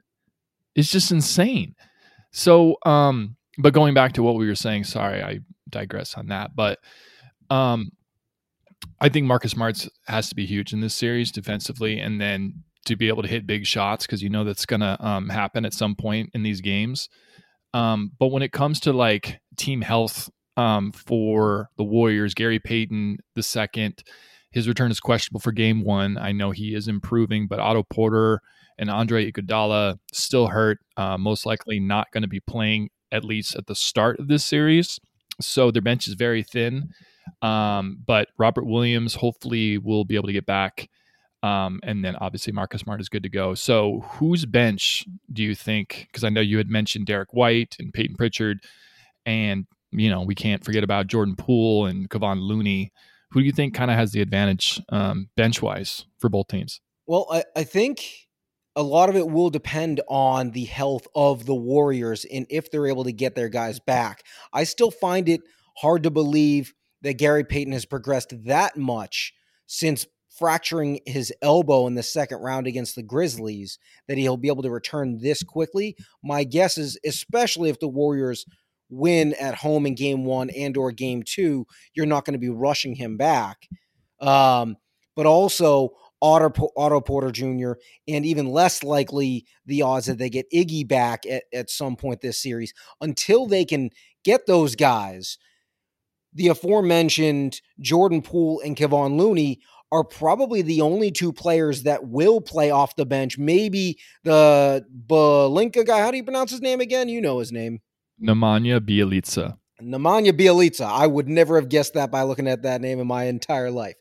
It's 0.75 0.91
just 0.91 1.13
insane. 1.13 1.75
So, 2.33 2.77
um, 2.87 3.37
but 3.59 3.75
going 3.75 3.93
back 3.93 4.15
to 4.15 4.23
what 4.23 4.37
we 4.37 4.47
were 4.47 4.55
saying, 4.55 4.85
sorry, 4.85 5.23
I 5.23 5.41
digress 5.69 6.15
on 6.15 6.29
that, 6.29 6.57
but 6.57 6.79
um, 7.51 7.91
I 9.01 9.11
think 9.11 9.27
Marcus 9.27 9.53
Smart's 9.53 9.89
has 10.07 10.31
to 10.31 10.35
be 10.35 10.47
huge 10.47 10.73
in 10.73 10.81
this 10.81 10.95
series 10.95 11.31
defensively, 11.31 11.99
and 11.99 12.21
then 12.21 12.63
to 12.87 12.97
be 12.97 13.09
able 13.09 13.23
to 13.23 13.29
hit 13.29 13.47
big 13.47 13.67
shots 13.67 14.07
because 14.07 14.23
you 14.23 14.29
know 14.29 14.45
that's 14.45 14.67
going 14.67 14.81
to 14.81 14.97
um, 15.05 15.29
happen 15.29 15.65
at 15.65 15.75
some 15.75 15.95
point 15.95 16.31
in 16.35 16.43
these 16.43 16.61
games. 16.61 17.09
Um, 17.75 18.13
but 18.19 18.29
when 18.29 18.43
it 18.43 18.53
comes 18.53 18.81
to 18.81 18.93
like 18.93 19.41
team 19.57 19.81
health 19.81 20.31
um, 20.57 20.93
for 20.93 21.71
the 21.77 21.85
Warriors, 21.85 22.35
Gary 22.35 22.59
Payton 22.59 23.19
the 23.35 23.43
second, 23.43 24.03
his 24.51 24.69
return 24.69 24.91
is 24.91 25.01
questionable 25.01 25.41
for 25.41 25.53
Game 25.53 25.85
One. 25.85 26.19
I 26.19 26.33
know 26.33 26.51
he 26.51 26.75
is 26.75 26.89
improving, 26.89 27.47
but 27.47 27.59
Otto 27.59 27.85
Porter 27.85 28.41
and 28.79 28.91
Andre 28.91 29.31
Iguodala 29.31 29.99
still 30.13 30.49
hurt. 30.49 30.79
Uh, 30.97 31.17
most 31.17 31.47
likely 31.47 31.81
not 31.81 32.11
going 32.13 32.23
to 32.23 32.29
be 32.29 32.41
playing 32.41 32.91
at 33.11 33.25
least 33.25 33.55
at 33.57 33.67
the 33.67 33.75
start 33.75 34.19
of 34.19 34.29
this 34.29 34.45
series. 34.45 34.99
So 35.41 35.71
their 35.71 35.83
bench 35.83 36.07
is 36.09 36.15
very 36.15 36.43
thin. 36.43 36.91
Um, 37.41 38.03
but 38.05 38.29
Robert 38.39 38.67
Williams 38.67 39.15
hopefully 39.15 39.79
will 39.79 40.05
be 40.05 40.17
able 40.17 40.27
to 40.27 40.33
get 40.33 40.47
back 40.47 40.89
um, 41.43 41.81
and 41.83 42.05
then 42.05 42.17
obviously 42.17 42.53
Marcus 42.53 42.83
Smart 42.83 43.01
is 43.01 43.09
good 43.09 43.25
to 43.25 43.29
go. 43.29 43.55
So 43.55 44.01
whose 44.13 44.47
bench 44.47 45.05
do 45.33 45.43
you 45.43 45.55
think? 45.55 46.07
Because 46.09 46.25
I 46.25 46.29
know 46.29 46.41
you 46.41 46.59
had 46.59 46.71
mentioned 46.71 47.07
Derrick 47.07 47.33
White 47.33 47.77
and 47.79 47.93
Payton 47.93 48.17
Pritchard, 48.17 48.61
and 49.27 49.67
you 49.91 50.09
know 50.09 50.23
we 50.23 50.35
can't 50.35 50.65
forget 50.65 50.85
about 50.85 51.07
Jordan 51.07 51.37
Poole 51.37 51.87
and 51.87 52.09
Kevon 52.09 52.41
Looney. 52.41 52.93
Who 53.33 53.41
do 53.41 53.47
you 53.47 53.53
think 53.53 53.75
kind 53.75 53.91
of 53.91 53.97
has 53.97 54.13
the 54.13 54.21
advantage 54.21 54.81
um, 54.91 55.29
bench 55.37 55.63
wise 55.63 56.05
for 56.19 56.29
both 56.29 56.49
teams? 56.49 56.81
Well, 57.07 57.27
I, 57.31 57.45
I 57.57 57.65
think 57.65 58.29
a 58.77 58.83
lot 58.83 59.09
of 59.09 59.17
it 59.17 59.29
will 59.29 59.51
depend 59.51 60.01
on 60.09 60.51
the 60.51 60.65
health 60.65 61.07
of 61.15 61.47
the 61.47 61.55
Warriors 61.55 62.25
and 62.25 62.47
if 62.49 62.71
they're 62.71 62.87
able 62.87 63.05
to 63.05 63.13
get 63.13 63.35
their 63.35 63.49
guys 63.49 63.81
back. 63.81 64.23
I 64.53 64.65
still 64.65 64.91
find 64.91 65.29
it 65.29 65.41
hard 65.79 66.03
to 66.05 66.11
believe 66.11 66.73
that 67.03 67.15
Gary 67.15 67.45
Payton 67.45 67.73
has 67.73 67.85
progressed 67.85 68.33
that 68.45 68.77
much 68.77 69.33
since 69.67 70.07
fracturing 70.39 71.01
his 71.07 71.33
elbow 71.43 71.87
in 71.87 71.95
the 71.95 72.03
second 72.03 72.39
round 72.39 72.67
against 72.67 72.97
the 72.97 73.03
Grizzlies 73.03 73.79
that 74.09 74.19
he'll 74.19 74.37
be 74.37 74.49
able 74.49 74.63
to 74.63 74.71
return 74.71 75.19
this 75.21 75.43
quickly. 75.43 75.97
My 76.23 76.45
guess 76.45 76.79
is 76.79 76.99
especially 77.05 77.71
if 77.71 77.79
the 77.81 77.89
Warriors 77.89 78.47
win 78.89 79.35
at 79.35 79.55
home 79.55 79.87
in 79.87 79.95
game 79.95 80.25
1 80.25 80.51
and 80.51 80.77
or 80.77 80.93
game 80.93 81.23
2, 81.23 81.67
you're 81.95 82.07
not 82.07 82.25
going 82.25 82.35
to 82.35 82.39
be 82.39 82.49
rushing 82.49 82.95
him 82.95 83.17
back. 83.17 83.69
Um, 84.21 84.77
but 85.17 85.27
also 85.27 85.91
Otto, 86.21 86.71
Otto 86.77 87.01
Porter 87.01 87.33
Jr., 87.33 87.73
and 88.07 88.25
even 88.25 88.47
less 88.47 88.83
likely 88.83 89.45
the 89.67 89.83
odds 89.83 90.07
that 90.07 90.19
they 90.19 90.31
get 90.31 90.51
Iggy 90.53 90.87
back 90.87 91.27
at, 91.27 91.45
at 91.53 91.71
some 91.71 91.97
point 91.97 92.21
this 92.21 92.41
series. 92.41 92.73
Until 93.01 93.47
they 93.47 93.65
can 93.65 93.91
get 94.25 94.47
those 94.47 94.77
guys, 94.77 95.39
the 96.33 96.49
aforementioned 96.49 97.61
Jordan 97.81 98.23
Poole 98.23 98.61
and 98.65 98.77
Kevon 98.77 99.19
Looney 99.19 99.61
are 99.93 100.03
probably 100.03 100.63
the 100.63 100.81
only 100.81 101.11
two 101.11 101.33
players 101.33 101.83
that 101.83 102.09
will 102.09 102.41
play 102.41 102.71
off 102.71 102.97
the 102.97 103.05
bench. 103.05 103.37
Maybe 103.37 103.99
the 104.25 104.85
Balinka 105.07 105.87
guy. 105.87 106.01
How 106.01 106.11
do 106.11 106.17
you 106.17 106.25
pronounce 106.25 106.51
his 106.51 106.63
name 106.63 106.81
again? 106.81 107.11
You 107.11 107.21
know 107.21 107.39
his 107.39 107.53
name. 107.53 107.81
Nemanja 108.21 108.81
Bjelica. 108.81 109.59
Nemanja 109.83 110.33
Bjelica. 110.33 110.87
I 110.87 111.07
would 111.07 111.29
never 111.29 111.57
have 111.57 111.69
guessed 111.69 111.93
that 111.93 112.11
by 112.11 112.23
looking 112.23 112.49
at 112.49 112.63
that 112.63 112.81
name 112.81 113.01
in 113.01 113.07
my 113.07 113.25
entire 113.25 113.71
life. 113.71 113.97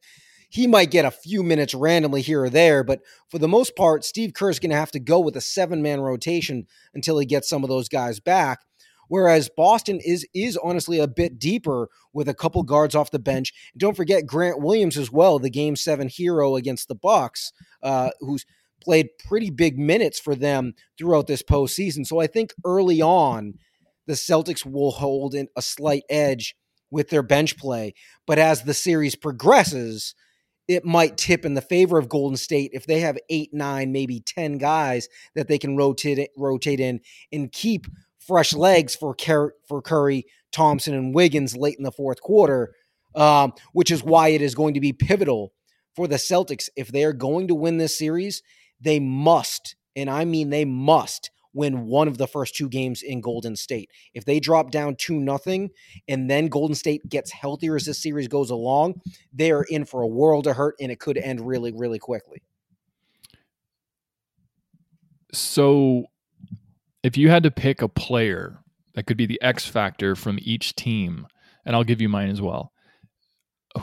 He 0.50 0.65
might 0.65 0.91
get 0.91 1.05
a 1.05 1.12
few 1.12 1.43
minutes 1.43 1.74
randomly 1.74 2.21
here 2.21 2.43
or 2.43 2.50
there, 2.50 2.83
but 2.83 3.01
for 3.29 3.38
the 3.38 3.48
most 3.48 3.75
part, 3.75 4.05
Steve 4.05 4.33
Kerr 4.33 4.50
is 4.50 4.60
going 4.60 4.69
to 4.71 4.77
have 4.77 4.91
to 4.91 5.00
go 5.00 5.19
with 5.19 5.36
a 5.36 5.41
seven 5.41 5.81
man 5.81 6.00
rotation 6.00 6.67
until 6.93 7.19
he 7.19 7.25
gets 7.25 7.50
some 7.50 7.63
of 7.63 7.69
those 7.69 7.89
guys 7.89 8.21
back. 8.21 8.60
Whereas 9.12 9.50
Boston 9.50 10.00
is 10.00 10.25
is 10.34 10.56
honestly 10.63 10.98
a 10.98 11.06
bit 11.06 11.38
deeper 11.38 11.89
with 12.13 12.30
a 12.30 12.34
couple 12.34 12.63
guards 12.63 12.96
off 12.96 13.12
the 13.12 13.20
bench. 13.20 13.51
don't 13.75 13.98
forget 13.98 14.25
Grant 14.25 14.62
Williams 14.62 14.98
as 14.98 15.12
well, 15.12 15.38
the 15.38 15.50
Game 15.50 15.75
Seven 15.75 16.08
hero 16.08 16.56
against 16.56 16.88
the 16.88 16.96
Bucks, 16.96 17.51
uh, 17.84 18.12
who's 18.22 18.46
played 18.82 19.10
pretty 19.27 19.50
big 19.50 19.77
minutes 19.77 20.18
for 20.18 20.34
them 20.34 20.75
throughout 20.98 21.27
this 21.27 21.44
postseason. 21.44 22.08
So 22.08 22.22
I 22.22 22.27
think 22.27 22.53
early 22.63 23.01
on, 23.01 23.56
the 24.08 24.13
Celtics 24.13 24.65
will 24.65 24.91
hold 24.91 25.36
a 25.36 25.62
slight 25.62 26.03
edge 26.10 26.56
with 26.89 27.10
their 27.10 27.22
bench 27.22 27.58
play. 27.58 27.94
But 28.25 28.39
as 28.39 28.63
the 28.63 28.74
series 28.74 29.18
progresses, 29.18 30.15
it 30.70 30.86
might 30.86 31.18
tip 31.18 31.44
in 31.44 31.53
the 31.53 31.62
favor 31.62 31.98
of 31.98 32.08
Golden 32.08 32.38
State 32.38 32.72
if 32.74 32.86
they 32.86 33.01
have 33.01 33.18
eight, 33.30 33.50
nine, 33.53 33.91
maybe 33.91 34.22
ten 34.22 34.58
guys 34.58 35.10
that 35.36 35.50
they 35.50 35.58
can 35.58 35.75
rotate 35.75 36.30
rotate 36.38 36.80
in 36.80 37.01
and 37.34 37.51
keep 37.51 37.88
fresh 38.25 38.54
legs 38.54 38.96
for 38.96 39.16
for 39.68 39.82
Curry, 39.82 40.25
Thompson, 40.51 40.94
and 40.94 41.13
Wiggins 41.13 41.56
late 41.56 41.78
in 41.78 41.84
the 41.84 41.92
fourth 41.92 42.22
quarter, 42.22 42.74
um, 43.16 43.54
which 43.74 43.92
is 43.92 44.04
why 44.04 44.30
it 44.30 44.42
is 44.42 44.56
going 44.56 44.74
to 44.74 44.80
be 44.82 44.94
pivotal 44.94 45.54
for 45.96 46.08
the 46.08 46.16
Celtics. 46.16 46.70
If 46.75 46.90
they 46.90 47.04
are 47.04 47.13
going 47.13 47.48
to 47.48 47.56
win 47.56 47.78
this 47.78 47.98
series, 47.98 48.42
they 48.80 49.00
must, 49.00 49.75
and 49.96 50.10
I 50.10 50.25
mean 50.25 50.50
they 50.50 50.66
must, 50.66 51.32
win 51.54 51.86
one 51.86 52.08
of 52.08 52.18
the 52.18 52.28
first 52.28 52.56
two 52.56 52.70
games 52.70 53.01
in 53.01 53.22
Golden 53.22 53.56
State. 53.56 53.90
If 54.13 54.25
they 54.25 54.40
drop 54.40 54.72
down 54.72 54.96
2 54.96 55.20
nothing 55.20 55.70
and 56.08 56.30
then 56.30 56.48
Golden 56.48 56.75
State 56.75 57.08
gets 57.10 57.32
healthier 57.32 57.75
as 57.75 57.86
this 57.86 58.01
series 58.01 58.28
goes 58.28 58.50
along, 58.50 59.01
they 59.34 59.51
are 59.51 59.63
in 59.63 59.86
for 59.86 60.01
a 60.01 60.08
world 60.08 60.48
of 60.48 60.56
hurt 60.56 60.75
and 60.80 60.92
it 60.92 61.00
could 61.00 61.18
end 61.18 61.42
really 61.42 61.72
really 61.72 62.00
quickly. 62.00 62.42
So 65.34 66.06
if 67.03 67.17
you 67.17 67.29
had 67.29 67.43
to 67.43 67.51
pick 67.51 67.81
a 67.81 67.88
player 67.88 68.60
that 68.93 69.05
could 69.05 69.17
be 69.17 69.25
the 69.25 69.41
X 69.41 69.65
factor 69.65 70.15
from 70.15 70.38
each 70.41 70.75
team, 70.75 71.27
and 71.65 71.75
I'll 71.75 71.84
give 71.84 72.01
you 72.01 72.10
mine 72.10 72.29
as 72.29 72.41
well. 72.41 72.72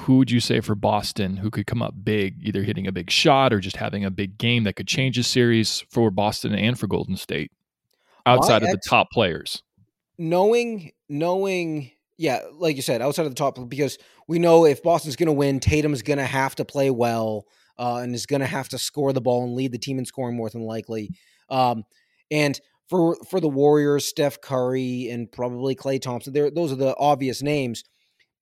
Who 0.01 0.19
would 0.19 0.31
you 0.31 0.41
say 0.41 0.61
for 0.61 0.75
Boston 0.75 1.39
who 1.39 1.51
could 1.51 1.67
come 1.67 1.81
up 1.81 1.95
big, 2.03 2.37
either 2.43 2.63
hitting 2.63 2.87
a 2.87 2.93
big 2.93 3.11
shot 3.11 3.53
or 3.53 3.61
just 3.61 3.77
having 3.77 4.05
a 4.05 4.11
big 4.11 4.37
game 4.37 4.65
that 4.65 4.77
could 4.77 4.87
change 4.87 5.17
a 5.17 5.23
series 5.23 5.83
for 5.91 6.11
Boston 6.11 6.55
and 6.55 6.79
for 6.79 6.87
Golden 6.87 7.17
State 7.17 7.51
outside 8.27 8.63
My 8.63 8.69
of 8.69 8.75
X, 8.75 8.85
the 8.85 8.91
top 8.91 9.11
players? 9.11 9.63
Knowing, 10.19 10.93
knowing, 11.09 11.91
yeah, 12.19 12.41
like 12.53 12.77
you 12.77 12.83
said, 12.83 13.01
outside 13.01 13.25
of 13.25 13.31
the 13.31 13.37
top, 13.37 13.59
because 13.69 13.97
we 14.27 14.39
know 14.39 14.67
if 14.67 14.83
Boston's 14.83 15.17
going 15.17 15.29
to 15.29 15.33
win, 15.33 15.59
Tatum's 15.59 16.03
going 16.03 16.19
to 16.19 16.27
have 16.27 16.55
to 16.57 16.67
play 16.67 16.91
well 16.91 17.47
uh, 17.79 17.97
and 17.97 18.15
is 18.15 18.27
going 18.27 18.41
to 18.41 18.47
have 18.47 18.69
to 18.69 18.79
score 18.79 19.15
the 19.15 19.23
ball 19.23 19.45
and 19.45 19.55
lead 19.55 19.73
the 19.73 19.79
team 19.79 19.99
in 19.99 20.05
scoring 20.05 20.37
more 20.37 20.51
than 20.51 20.63
likely. 20.63 21.13
Um, 21.49 21.85
and 22.31 22.61
for 22.89 23.17
for 23.29 23.41
the 23.41 23.49
Warriors, 23.49 24.07
Steph 24.07 24.41
Curry 24.41 25.09
and 25.11 25.31
probably 25.31 25.75
Klay 25.75 26.01
Thompson. 26.01 26.33
Those 26.33 26.73
are 26.73 26.77
the 26.77 26.97
obvious 26.99 27.43
names. 27.43 27.85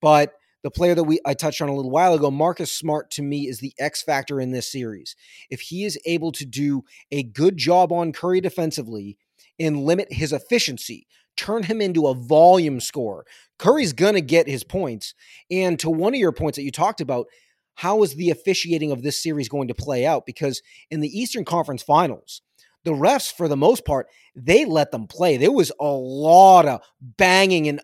But 0.01 0.33
the 0.63 0.71
player 0.71 0.95
that 0.95 1.03
we 1.03 1.19
I 1.25 1.33
touched 1.33 1.61
on 1.61 1.69
a 1.69 1.75
little 1.75 1.91
while 1.91 2.13
ago, 2.13 2.31
Marcus 2.31 2.71
Smart, 2.71 3.11
to 3.11 3.21
me 3.21 3.47
is 3.47 3.59
the 3.59 3.73
X 3.79 4.01
factor 4.03 4.39
in 4.39 4.51
this 4.51 4.71
series. 4.71 5.15
If 5.49 5.61
he 5.61 5.85
is 5.85 5.99
able 6.05 6.31
to 6.33 6.45
do 6.45 6.83
a 7.11 7.23
good 7.23 7.57
job 7.57 7.91
on 7.91 8.13
Curry 8.13 8.41
defensively 8.41 9.17
and 9.59 9.83
limit 9.83 10.11
his 10.11 10.33
efficiency, 10.33 11.07
turn 11.35 11.63
him 11.63 11.81
into 11.81 12.07
a 12.07 12.13
volume 12.13 12.79
scorer, 12.79 13.25
Curry's 13.59 13.93
gonna 13.93 14.21
get 14.21 14.47
his 14.47 14.63
points. 14.63 15.13
And 15.51 15.79
to 15.79 15.89
one 15.89 16.13
of 16.13 16.19
your 16.19 16.31
points 16.31 16.57
that 16.57 16.63
you 16.63 16.71
talked 16.71 17.01
about, 17.01 17.27
how 17.75 18.01
is 18.01 18.15
the 18.15 18.31
officiating 18.31 18.91
of 18.91 19.03
this 19.03 19.21
series 19.21 19.49
going 19.49 19.67
to 19.67 19.75
play 19.75 20.05
out? 20.05 20.25
Because 20.25 20.63
in 20.89 20.99
the 20.99 21.19
Eastern 21.19 21.45
Conference 21.45 21.83
Finals, 21.83 22.41
the 22.87 22.93
refs, 22.93 23.31
for 23.31 23.47
the 23.47 23.57
most 23.57 23.85
part, 23.85 24.07
they 24.35 24.63
let 24.65 24.91
them 24.91 25.07
play. 25.07 25.37
There 25.37 25.51
was 25.51 25.71
a 25.79 25.85
lot 25.85 26.65
of 26.65 26.81
banging, 27.01 27.67
and 27.67 27.81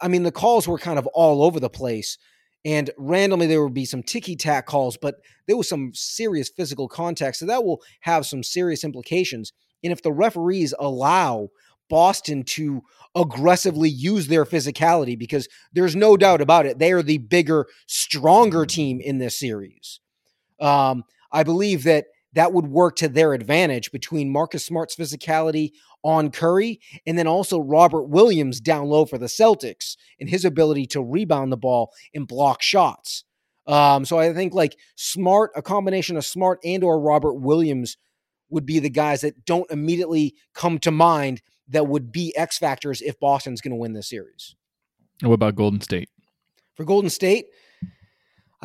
I 0.00 0.08
mean, 0.08 0.22
the 0.22 0.30
calls 0.30 0.68
were 0.68 0.78
kind 0.78 0.98
of 0.98 1.06
all 1.08 1.42
over 1.42 1.58
the 1.58 1.70
place. 1.70 2.18
And 2.64 2.90
randomly, 2.98 3.46
there 3.46 3.62
would 3.62 3.74
be 3.74 3.84
some 3.84 4.02
ticky 4.02 4.36
tack 4.36 4.66
calls, 4.66 4.96
but 4.96 5.16
there 5.46 5.56
was 5.56 5.68
some 5.68 5.92
serious 5.94 6.50
physical 6.50 6.88
contact. 6.88 7.36
So 7.36 7.46
that 7.46 7.64
will 7.64 7.82
have 8.00 8.26
some 8.26 8.42
serious 8.42 8.84
implications. 8.84 9.52
And 9.82 9.92
if 9.92 10.02
the 10.02 10.12
referees 10.12 10.74
allow 10.78 11.48
Boston 11.90 12.42
to 12.42 12.82
aggressively 13.14 13.88
use 13.88 14.26
their 14.26 14.44
physicality, 14.44 15.18
because 15.18 15.48
there's 15.72 15.94
no 15.94 16.16
doubt 16.16 16.40
about 16.40 16.66
it, 16.66 16.78
they 16.78 16.92
are 16.92 17.02
the 17.02 17.18
bigger, 17.18 17.66
stronger 17.86 18.66
team 18.66 19.00
in 19.00 19.18
this 19.18 19.38
series. 19.38 20.00
Um, 20.60 21.04
I 21.32 21.42
believe 21.42 21.84
that 21.84 22.06
that 22.34 22.52
would 22.52 22.66
work 22.66 22.96
to 22.96 23.08
their 23.08 23.32
advantage 23.32 23.90
between 23.90 24.30
Marcus 24.30 24.64
Smart's 24.64 24.96
physicality 24.96 25.72
on 26.02 26.30
Curry 26.30 26.80
and 27.06 27.16
then 27.16 27.26
also 27.26 27.58
Robert 27.58 28.04
Williams 28.04 28.60
down 28.60 28.86
low 28.86 29.06
for 29.06 29.18
the 29.18 29.26
Celtics 29.26 29.96
and 30.20 30.28
his 30.28 30.44
ability 30.44 30.86
to 30.88 31.02
rebound 31.02 31.50
the 31.50 31.56
ball 31.56 31.92
and 32.12 32.28
block 32.28 32.60
shots. 32.60 33.24
Um, 33.66 34.04
so 34.04 34.18
I 34.18 34.34
think 34.34 34.52
like 34.52 34.76
Smart, 34.96 35.52
a 35.56 35.62
combination 35.62 36.16
of 36.16 36.24
Smart 36.24 36.58
and 36.64 36.84
or 36.84 37.00
Robert 37.00 37.34
Williams 37.34 37.96
would 38.50 38.66
be 38.66 38.78
the 38.78 38.90
guys 38.90 39.22
that 39.22 39.46
don't 39.46 39.70
immediately 39.70 40.34
come 40.54 40.78
to 40.80 40.90
mind 40.90 41.40
that 41.68 41.86
would 41.86 42.12
be 42.12 42.36
X 42.36 42.58
factors 42.58 43.00
if 43.00 43.18
Boston's 43.18 43.62
going 43.62 43.72
to 43.72 43.76
win 43.76 43.94
this 43.94 44.10
series. 44.10 44.54
What 45.22 45.34
about 45.34 45.54
Golden 45.54 45.80
State? 45.80 46.10
For 46.74 46.84
Golden 46.84 47.08
State, 47.08 47.46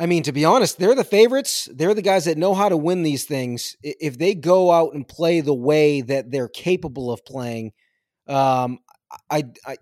I 0.00 0.06
mean, 0.06 0.22
to 0.22 0.32
be 0.32 0.46
honest, 0.46 0.78
they're 0.78 0.94
the 0.94 1.04
favorites. 1.04 1.68
They're 1.70 1.92
the 1.92 2.00
guys 2.00 2.24
that 2.24 2.38
know 2.38 2.54
how 2.54 2.70
to 2.70 2.76
win 2.76 3.02
these 3.02 3.26
things. 3.26 3.76
If 3.82 4.16
they 4.16 4.34
go 4.34 4.72
out 4.72 4.94
and 4.94 5.06
play 5.06 5.42
the 5.42 5.54
way 5.54 6.00
that 6.00 6.30
they're 6.30 6.48
capable 6.48 7.12
of 7.12 7.22
playing, 7.26 7.72
um, 8.26 8.78
I, 9.30 9.44
I, 9.66 9.76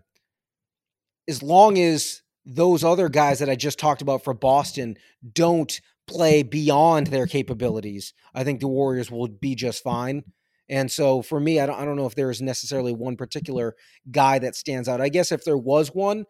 as 1.29 1.41
long 1.41 1.79
as 1.79 2.23
those 2.45 2.83
other 2.83 3.09
guys 3.09 3.39
that 3.39 3.49
I 3.49 3.55
just 3.55 3.79
talked 3.79 4.03
about 4.03 4.25
for 4.25 4.35
Boston 4.35 4.97
don't 5.33 5.81
play 6.09 6.43
beyond 6.43 7.07
their 7.07 7.29
capabilities, 7.29 8.13
I 8.35 8.43
think 8.43 8.59
the 8.59 8.67
Warriors 8.67 9.13
will 9.13 9.29
be 9.29 9.55
just 9.55 9.85
fine. 9.85 10.25
And 10.69 10.91
so 10.91 11.23
for 11.23 11.39
me, 11.39 11.61
I 11.61 11.67
don't, 11.67 11.79
I 11.79 11.85
don't 11.85 11.97
know 11.97 12.07
if 12.07 12.17
there 12.17 12.31
is 12.31 12.43
necessarily 12.43 12.93
one 12.93 13.17
particular 13.17 13.77
guy 14.11 14.41
that 14.41 14.57
stands 14.57 14.89
out. 14.89 15.01
I 15.01 15.11
guess 15.11 15.31
if 15.31 15.45
there 15.45 15.57
was 15.57 15.95
one, 15.95 16.25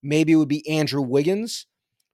maybe 0.00 0.30
it 0.30 0.36
would 0.36 0.48
be 0.48 0.68
Andrew 0.68 1.02
Wiggins, 1.02 1.66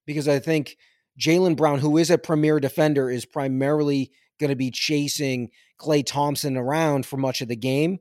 because 0.06 0.26
I 0.26 0.38
think 0.38 0.78
Jaylen 1.18 1.56
Brown, 1.56 1.80
who 1.80 1.96
is 1.96 2.10
a 2.10 2.18
premier 2.18 2.60
defender, 2.60 3.10
is 3.10 3.24
primarily 3.24 4.10
going 4.38 4.50
to 4.50 4.56
be 4.56 4.70
chasing 4.70 5.50
Klay 5.78 6.04
Thompson 6.04 6.56
around 6.56 7.06
for 7.06 7.16
much 7.16 7.40
of 7.40 7.48
the 7.48 7.56
game. 7.56 7.98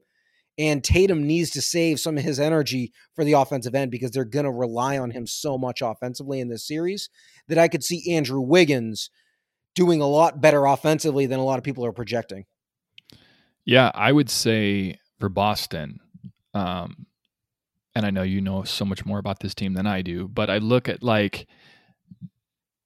And 0.59 0.83
Tatum 0.83 1.25
needs 1.25 1.51
to 1.51 1.61
save 1.61 1.99
some 1.99 2.17
of 2.17 2.23
his 2.23 2.39
energy 2.39 2.91
for 3.13 3.23
the 3.23 3.33
offensive 3.33 3.75
end 3.75 3.91
because 3.91 4.11
they're 4.11 4.25
going 4.25 4.45
to 4.45 4.51
rely 4.51 4.97
on 4.97 5.11
him 5.11 5.27
so 5.27 5.57
much 5.57 5.81
offensively 5.83 6.39
in 6.39 6.49
this 6.49 6.65
series 6.65 7.09
that 7.47 7.59
I 7.59 7.67
could 7.67 7.83
see 7.83 8.15
Andrew 8.15 8.41
Wiggins 8.41 9.11
doing 9.75 10.01
a 10.01 10.07
lot 10.07 10.41
better 10.41 10.65
offensively 10.65 11.27
than 11.27 11.39
a 11.39 11.43
lot 11.43 11.59
of 11.59 11.63
people 11.63 11.85
are 11.85 11.91
projecting. 11.91 12.45
Yeah, 13.65 13.91
I 13.93 14.11
would 14.11 14.29
say 14.29 14.97
for 15.19 15.29
Boston, 15.29 15.99
um, 16.55 17.05
and 17.93 18.03
I 18.05 18.09
know 18.09 18.23
you 18.23 18.41
know 18.41 18.63
so 18.63 18.85
much 18.85 19.05
more 19.05 19.19
about 19.19 19.39
this 19.39 19.53
team 19.53 19.73
than 19.73 19.85
I 19.85 20.01
do, 20.01 20.27
but 20.27 20.49
I 20.49 20.57
look 20.57 20.89
at 20.89 21.03
like 21.03 21.47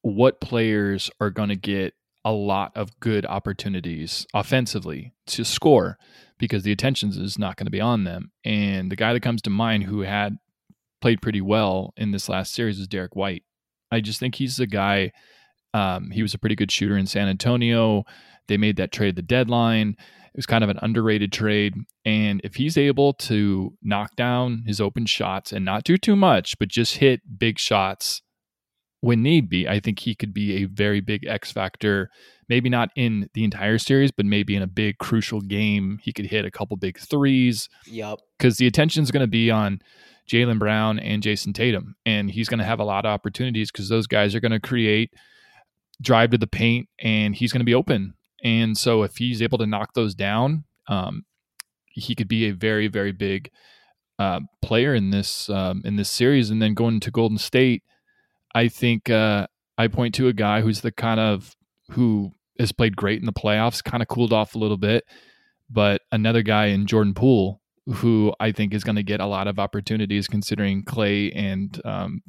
what 0.02 0.42
players 0.42 1.10
are 1.20 1.30
going 1.30 1.50
to 1.50 1.56
get 1.56 1.94
a 2.24 2.32
lot 2.32 2.72
of 2.76 3.00
good 3.00 3.26
opportunities 3.26 4.28
offensively 4.34 5.14
to 5.28 5.44
score 5.44 5.98
because 6.38 6.64
the 6.64 6.72
attention 6.72 7.10
is 7.10 7.38
not 7.38 7.56
going 7.56 7.66
to 7.66 7.72
be 7.72 7.82
on 7.82 8.04
them. 8.04 8.32
And 8.44 8.92
the 8.92 8.96
guy 8.96 9.14
that 9.14 9.22
comes 9.22 9.42
to 9.44 9.50
mind 9.50 9.84
who 9.84 10.02
had 10.02 10.38
played 11.02 11.22
pretty 11.22 11.42
well 11.42 11.94
in 11.98 12.12
this 12.12 12.30
last 12.30 12.54
series 12.54 12.80
is 12.80 12.88
Derrick 12.88 13.16
White. 13.16 13.44
I 13.92 14.02
just 14.02 14.20
think 14.20 14.36
he's 14.36 14.60
a 14.60 14.68
guy. 14.68 15.12
Um, 15.74 16.12
he 16.12 16.22
was 16.22 16.34
a 16.34 16.40
pretty 16.40 16.56
good 16.56 16.72
shooter 16.72 16.98
in 16.98 17.08
San 17.08 17.28
Antonio. 17.28 18.04
They 18.48 18.58
made 18.58 18.78
that 18.78 18.92
trade 18.92 19.16
the 19.16 19.22
deadline. 19.22 19.96
It 20.00 20.38
was 20.38 20.46
kind 20.46 20.64
of 20.64 20.70
an 20.70 20.80
underrated 20.82 21.32
trade. 21.32 21.76
And 22.06 22.40
if 22.44 22.56
he's 22.56 22.78
able 22.78 23.14
to 23.14 23.74
knock 23.82 24.16
down 24.16 24.64
his 24.66 24.80
open 24.80 25.06
shots 25.06 25.52
and 25.52 25.66
not 25.66 25.84
do 25.84 25.98
too 25.98 26.16
much, 26.16 26.58
but 26.58 26.70
just 26.70 26.98
hit 26.98 27.40
big 27.40 27.60
shots 27.60 28.22
when 29.02 29.24
need 29.24 29.50
be, 29.50 29.68
I 29.68 29.80
think 29.80 30.00
he 30.00 30.16
could 30.16 30.34
be 30.34 30.64
a 30.64 30.66
very 30.66 31.02
big 31.02 31.26
X 31.26 31.52
factor. 31.52 32.10
Maybe 32.48 32.70
not 32.70 32.90
in 32.96 33.30
the 33.34 33.44
entire 33.44 33.78
series, 33.78 34.12
but 34.12 34.26
maybe 34.26 34.56
in 34.56 34.62
a 34.62 34.68
big 34.68 34.98
crucial 35.00 35.42
game, 35.42 36.00
he 36.02 36.14
could 36.14 36.26
hit 36.26 36.46
a 36.46 36.52
couple 36.52 36.78
big 36.78 37.00
threes. 37.00 37.68
Yep. 37.88 38.20
Because 38.38 38.58
the 38.58 38.68
attention 38.68 39.04
is 39.04 39.12
going 39.12 39.22
to 39.22 39.28
be 39.28 39.50
on 39.50 39.80
Jaylen 40.30 40.60
Brown 40.60 41.00
and 41.00 41.24
Jayson 41.24 41.54
Tatum, 41.54 41.96
and 42.06 42.30
he's 42.30 42.48
going 42.48 42.60
to 42.60 42.66
have 42.66 42.80
a 42.80 42.86
lot 42.86 43.06
of 43.06 43.10
opportunities 43.10 43.72
because 43.72 43.90
those 43.90 44.08
guys 44.08 44.36
are 44.36 44.40
going 44.40 44.52
to 44.52 44.60
create 44.60 45.14
drive 46.02 46.32
to 46.32 46.38
the 46.38 46.48
paint, 46.48 46.88
and 47.00 47.36
he's 47.36 47.52
going 47.52 47.60
to 47.60 47.66
be 47.66 47.76
open. 47.76 48.14
And 48.44 48.78
so, 48.78 49.04
if 49.04 49.18
he's 49.18 49.42
able 49.42 49.58
to 49.60 49.68
knock 49.68 49.94
those 49.94 50.16
down, 50.16 50.64
um, 50.88 51.26
he 51.86 52.16
could 52.16 52.28
be 52.28 52.46
a 52.46 52.54
very, 52.54 52.88
very 52.88 53.12
big 53.12 53.50
uh, 54.20 54.42
player 54.62 54.94
in 54.94 55.10
this 55.10 55.50
um, 55.50 55.82
in 55.86 55.96
this 55.96 56.10
series. 56.10 56.50
And 56.50 56.62
then 56.62 56.74
going 56.74 57.00
to 57.02 57.12
Golden 57.12 57.38
State 57.38 57.84
I 58.54 58.68
think 58.68 59.10
uh, 59.10 59.48
I 59.78 59.88
point 59.88 60.16
to 60.16 60.28
a 60.28 60.34
guy 60.34 60.62
who's 60.62 60.82
the 60.82 60.92
kind 60.92 61.20
of 61.20 61.56
who 61.92 62.32
has 62.60 62.72
played 62.72 62.96
great 62.96 63.20
in 63.20 63.26
the 63.26 63.34
playoffs, 63.34 63.84
kind 63.84 64.02
of 64.02 64.08
cooled 64.08 64.34
off 64.34 64.56
a 64.56 64.60
little 64.60 64.78
bit, 64.78 65.04
but 65.70 66.02
another 66.12 66.42
guy 66.42 66.68
in 66.68 66.86
Jordan 66.86 67.14
Poole 67.14 67.62
who 67.88 68.34
I 68.40 68.52
think 68.52 68.74
is 68.74 68.84
going 68.84 68.96
to 68.96 69.04
get 69.04 69.20
a 69.20 69.26
lot 69.26 69.48
of 69.48 69.60
opportunities 69.60 70.28
considering 70.28 70.84
Klay 70.84 71.32
and 71.36 71.82
um, 71.84 72.22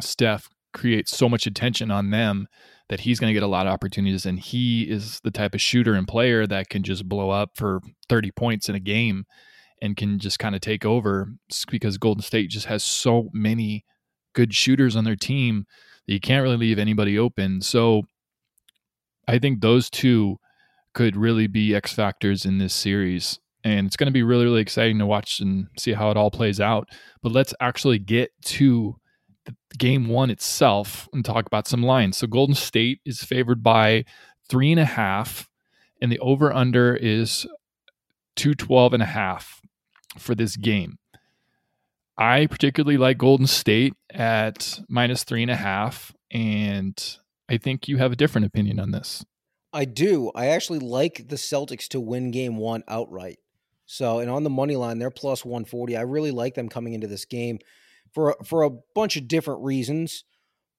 Steph 0.00 0.48
create 0.72 1.08
so 1.08 1.28
much 1.28 1.46
attention 1.46 1.90
on 1.90 2.10
them 2.10 2.48
that 2.88 3.00
he's 3.00 3.20
going 3.20 3.30
to 3.30 3.34
get 3.34 3.42
a 3.42 3.48
lot 3.48 3.66
of 3.66 3.72
opportunities. 3.72 4.26
And 4.26 4.38
he 4.38 4.82
is 4.82 5.20
the 5.24 5.30
type 5.30 5.54
of 5.54 5.60
shooter 5.60 5.94
and 5.94 6.08
player 6.08 6.46
that 6.46 6.68
can 6.68 6.82
just 6.82 7.08
blow 7.08 7.30
up 7.30 7.50
for 7.54 7.80
30 8.08 8.30
points 8.32 8.68
in 8.68 8.74
a 8.74 8.80
game 8.80 9.24
and 9.80 9.96
can 9.96 10.18
just 10.18 10.38
kind 10.38 10.54
of 10.54 10.60
take 10.60 10.84
over 10.84 11.28
because 11.70 11.98
Golden 11.98 12.22
State 12.22 12.50
just 12.50 12.66
has 12.66 12.82
so 12.82 13.28
many 13.32 13.84
good 14.34 14.54
shooters 14.54 14.96
on 14.96 15.04
their 15.04 15.16
team 15.16 15.66
that 16.06 16.12
you 16.12 16.20
can't 16.20 16.42
really 16.42 16.56
leave 16.56 16.78
anybody 16.78 17.18
open. 17.18 17.60
So 17.60 18.02
I 19.26 19.38
think 19.38 19.60
those 19.60 19.88
two 19.88 20.38
could 20.92 21.16
really 21.16 21.46
be 21.46 21.74
X 21.74 21.92
factors 21.92 22.44
in 22.44 22.58
this 22.58 22.74
series. 22.74 23.38
And 23.64 23.86
it's 23.86 23.96
going 23.96 24.08
to 24.08 24.12
be 24.12 24.22
really, 24.22 24.44
really 24.44 24.60
exciting 24.60 24.98
to 24.98 25.06
watch 25.06 25.40
and 25.40 25.68
see 25.78 25.94
how 25.94 26.10
it 26.10 26.16
all 26.16 26.30
plays 26.30 26.60
out. 26.60 26.88
But 27.22 27.32
let's 27.32 27.54
actually 27.60 27.98
get 27.98 28.30
to 28.42 28.96
game 29.78 30.08
one 30.08 30.30
itself 30.30 31.08
and 31.12 31.24
talk 31.24 31.46
about 31.46 31.66
some 31.66 31.82
lines. 31.82 32.16
So 32.18 32.26
Golden 32.26 32.54
State 32.54 33.00
is 33.04 33.22
favored 33.22 33.62
by 33.62 34.04
three 34.48 34.70
and 34.70 34.80
a 34.80 34.84
half, 34.84 35.48
and 36.00 36.12
the 36.12 36.18
over 36.18 36.52
under 36.52 36.94
is 36.94 37.46
212 38.36 38.94
and 38.94 39.02
a 39.02 39.06
half 39.06 39.60
for 40.18 40.34
this 40.34 40.56
game. 40.56 40.98
I 42.16 42.46
particularly 42.46 42.96
like 42.96 43.18
Golden 43.18 43.46
State 43.46 43.94
at 44.10 44.80
minus 44.88 45.24
three 45.24 45.42
and 45.42 45.50
a 45.50 45.56
half, 45.56 46.12
and 46.30 47.18
I 47.48 47.56
think 47.56 47.88
you 47.88 47.98
have 47.98 48.12
a 48.12 48.16
different 48.16 48.46
opinion 48.46 48.78
on 48.78 48.92
this. 48.92 49.24
I 49.72 49.84
do. 49.84 50.30
I 50.34 50.46
actually 50.46 50.78
like 50.78 51.28
the 51.28 51.36
Celtics 51.36 51.88
to 51.88 52.00
win 52.00 52.30
game 52.30 52.56
one 52.56 52.84
outright. 52.86 53.38
So, 53.86 54.20
and 54.20 54.30
on 54.30 54.44
the 54.44 54.50
money 54.50 54.76
line, 54.76 54.98
they're 54.98 55.10
plus 55.10 55.44
140. 55.44 55.96
I 55.96 56.02
really 56.02 56.30
like 56.30 56.54
them 56.54 56.68
coming 56.68 56.94
into 56.94 57.08
this 57.08 57.24
game 57.24 57.58
for 58.12 58.36
for 58.44 58.62
a 58.62 58.70
bunch 58.94 59.16
of 59.16 59.28
different 59.28 59.62
reasons. 59.64 60.24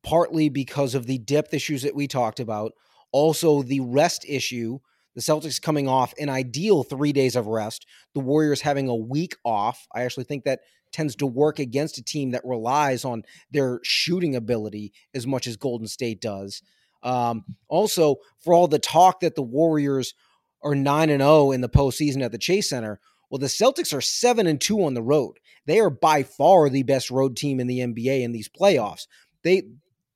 Partly 0.04 0.50
because 0.50 0.94
of 0.94 1.08
the 1.08 1.18
depth 1.18 1.52
issues 1.54 1.82
that 1.82 1.96
we 1.96 2.08
talked 2.08 2.40
about, 2.40 2.74
also 3.12 3.64
the 3.64 3.80
rest 3.80 4.24
issue. 4.28 4.80
The 5.16 5.22
Celtics 5.22 5.62
coming 5.62 5.88
off 5.88 6.14
an 6.20 6.30
ideal 6.30 6.84
three 6.84 7.12
days 7.12 7.36
of 7.36 7.48
rest. 7.48 7.86
The 8.14 8.20
Warriors 8.20 8.62
having 8.62 8.88
a 8.88 8.96
week 8.96 9.36
off. 9.44 9.88
I 9.96 10.04
actually 10.04 10.26
think 10.26 10.44
that 10.44 10.60
tends 10.96 11.16
to 11.18 11.28
work 11.28 11.60
against 11.60 11.98
a 11.98 12.04
team 12.04 12.32
that 12.32 12.46
relies 12.46 13.04
on 13.04 13.24
their 13.52 13.82
shooting 13.84 14.36
ability 14.36 14.94
as 15.14 15.28
much 15.28 15.46
as 15.46 15.58
Golden 15.58 15.88
State 15.88 16.22
does. 16.22 16.62
Um, 17.04 17.44
also, 17.68 18.16
for 18.40 18.54
all 18.54 18.70
the 18.70 18.80
talk 18.80 19.20
that 19.20 19.36
the 19.36 19.44
Warriors 19.44 20.14
are 20.64 20.74
9 20.74 21.10
and 21.10 21.22
0 21.22 21.52
in 21.52 21.60
the 21.60 21.70
postseason 21.70 22.24
at 22.24 22.32
the 22.32 22.38
Chase 22.38 22.70
Center, 22.70 23.02
well, 23.30 23.40
the 23.40 23.48
Celtics 23.48 23.94
are 23.94 24.02
7 24.02 24.48
and 24.48 24.62
2 24.62 24.86
on 24.86 24.94
the 24.94 25.04
road. 25.04 25.38
They 25.66 25.80
are 25.80 25.90
by 25.90 26.24
far 26.24 26.70
the 26.70 26.84
best 26.84 27.12
road 27.12 27.36
team 27.36 27.60
in 27.60 27.68
the 27.68 27.80
NBA 27.80 28.22
in 28.22 28.32
these 28.32 28.50
playoffs. 28.50 29.08
They 29.44 29.64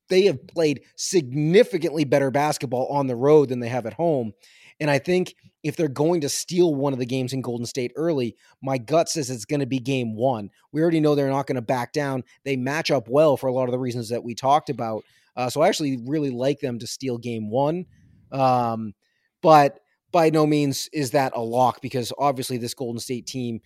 they 0.08 0.22
have 0.22 0.46
played 0.48 0.80
significantly 0.96 2.04
better 2.04 2.32
basketball 2.32 2.88
on 2.88 3.06
the 3.06 3.14
road 3.14 3.50
than 3.50 3.60
they 3.60 3.68
have 3.68 3.86
at 3.86 3.92
home. 3.92 4.32
And 4.80 4.90
I 4.90 4.98
think 4.98 5.36
if 5.62 5.76
they're 5.76 5.88
going 5.88 6.22
to 6.22 6.28
steal 6.28 6.74
one 6.74 6.92
of 6.92 6.98
the 6.98 7.06
games 7.06 7.32
in 7.32 7.42
Golden 7.42 7.66
State 7.66 7.92
early, 7.96 8.36
my 8.62 8.78
gut 8.78 9.08
says 9.08 9.30
it's 9.30 9.44
going 9.44 9.60
to 9.60 9.66
be 9.66 9.78
game 9.78 10.16
one. 10.16 10.50
We 10.72 10.80
already 10.80 11.00
know 11.00 11.14
they're 11.14 11.28
not 11.28 11.46
going 11.46 11.56
to 11.56 11.62
back 11.62 11.92
down. 11.92 12.24
They 12.44 12.56
match 12.56 12.90
up 12.90 13.08
well 13.08 13.36
for 13.36 13.48
a 13.48 13.52
lot 13.52 13.64
of 13.64 13.72
the 13.72 13.78
reasons 13.78 14.08
that 14.08 14.24
we 14.24 14.34
talked 14.34 14.70
about. 14.70 15.04
Uh, 15.36 15.50
so 15.50 15.60
I 15.60 15.68
actually 15.68 15.98
really 16.06 16.30
like 16.30 16.60
them 16.60 16.78
to 16.78 16.86
steal 16.86 17.18
game 17.18 17.50
one. 17.50 17.86
Um, 18.32 18.94
but 19.42 19.80
by 20.12 20.30
no 20.30 20.46
means 20.46 20.88
is 20.92 21.12
that 21.12 21.32
a 21.36 21.40
lock 21.40 21.80
because 21.80 22.12
obviously 22.18 22.56
this 22.56 22.74
Golden 22.74 23.00
State 23.00 23.26
team, 23.26 23.60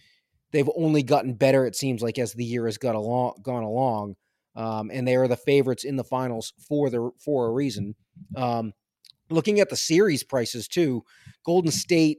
they've 0.53 0.71
only 0.77 1.03
gotten 1.03 1.35
better, 1.35 1.67
it 1.67 1.77
seems 1.77 2.03
like, 2.03 2.19
as 2.19 2.33
the 2.33 2.45
year 2.45 2.67
has 2.67 2.79
got 2.79 2.95
along, 2.95 3.35
gone 3.43 3.63
along. 3.63 4.17
Um, 4.57 4.91
and 4.93 5.07
they 5.07 5.17
are 5.17 5.27
the 5.27 5.37
favorites 5.37 5.85
in 5.85 5.97
the 5.97 6.05
finals 6.05 6.53
for 6.69 6.91
the 6.91 7.11
for 7.19 7.47
a 7.47 7.51
reason. 7.51 7.97
Um, 8.37 8.73
looking 9.31 9.59
at 9.59 9.69
the 9.69 9.77
series 9.77 10.23
prices 10.23 10.69
too, 10.69 11.03
Golden 11.45 11.71
State 11.71 12.19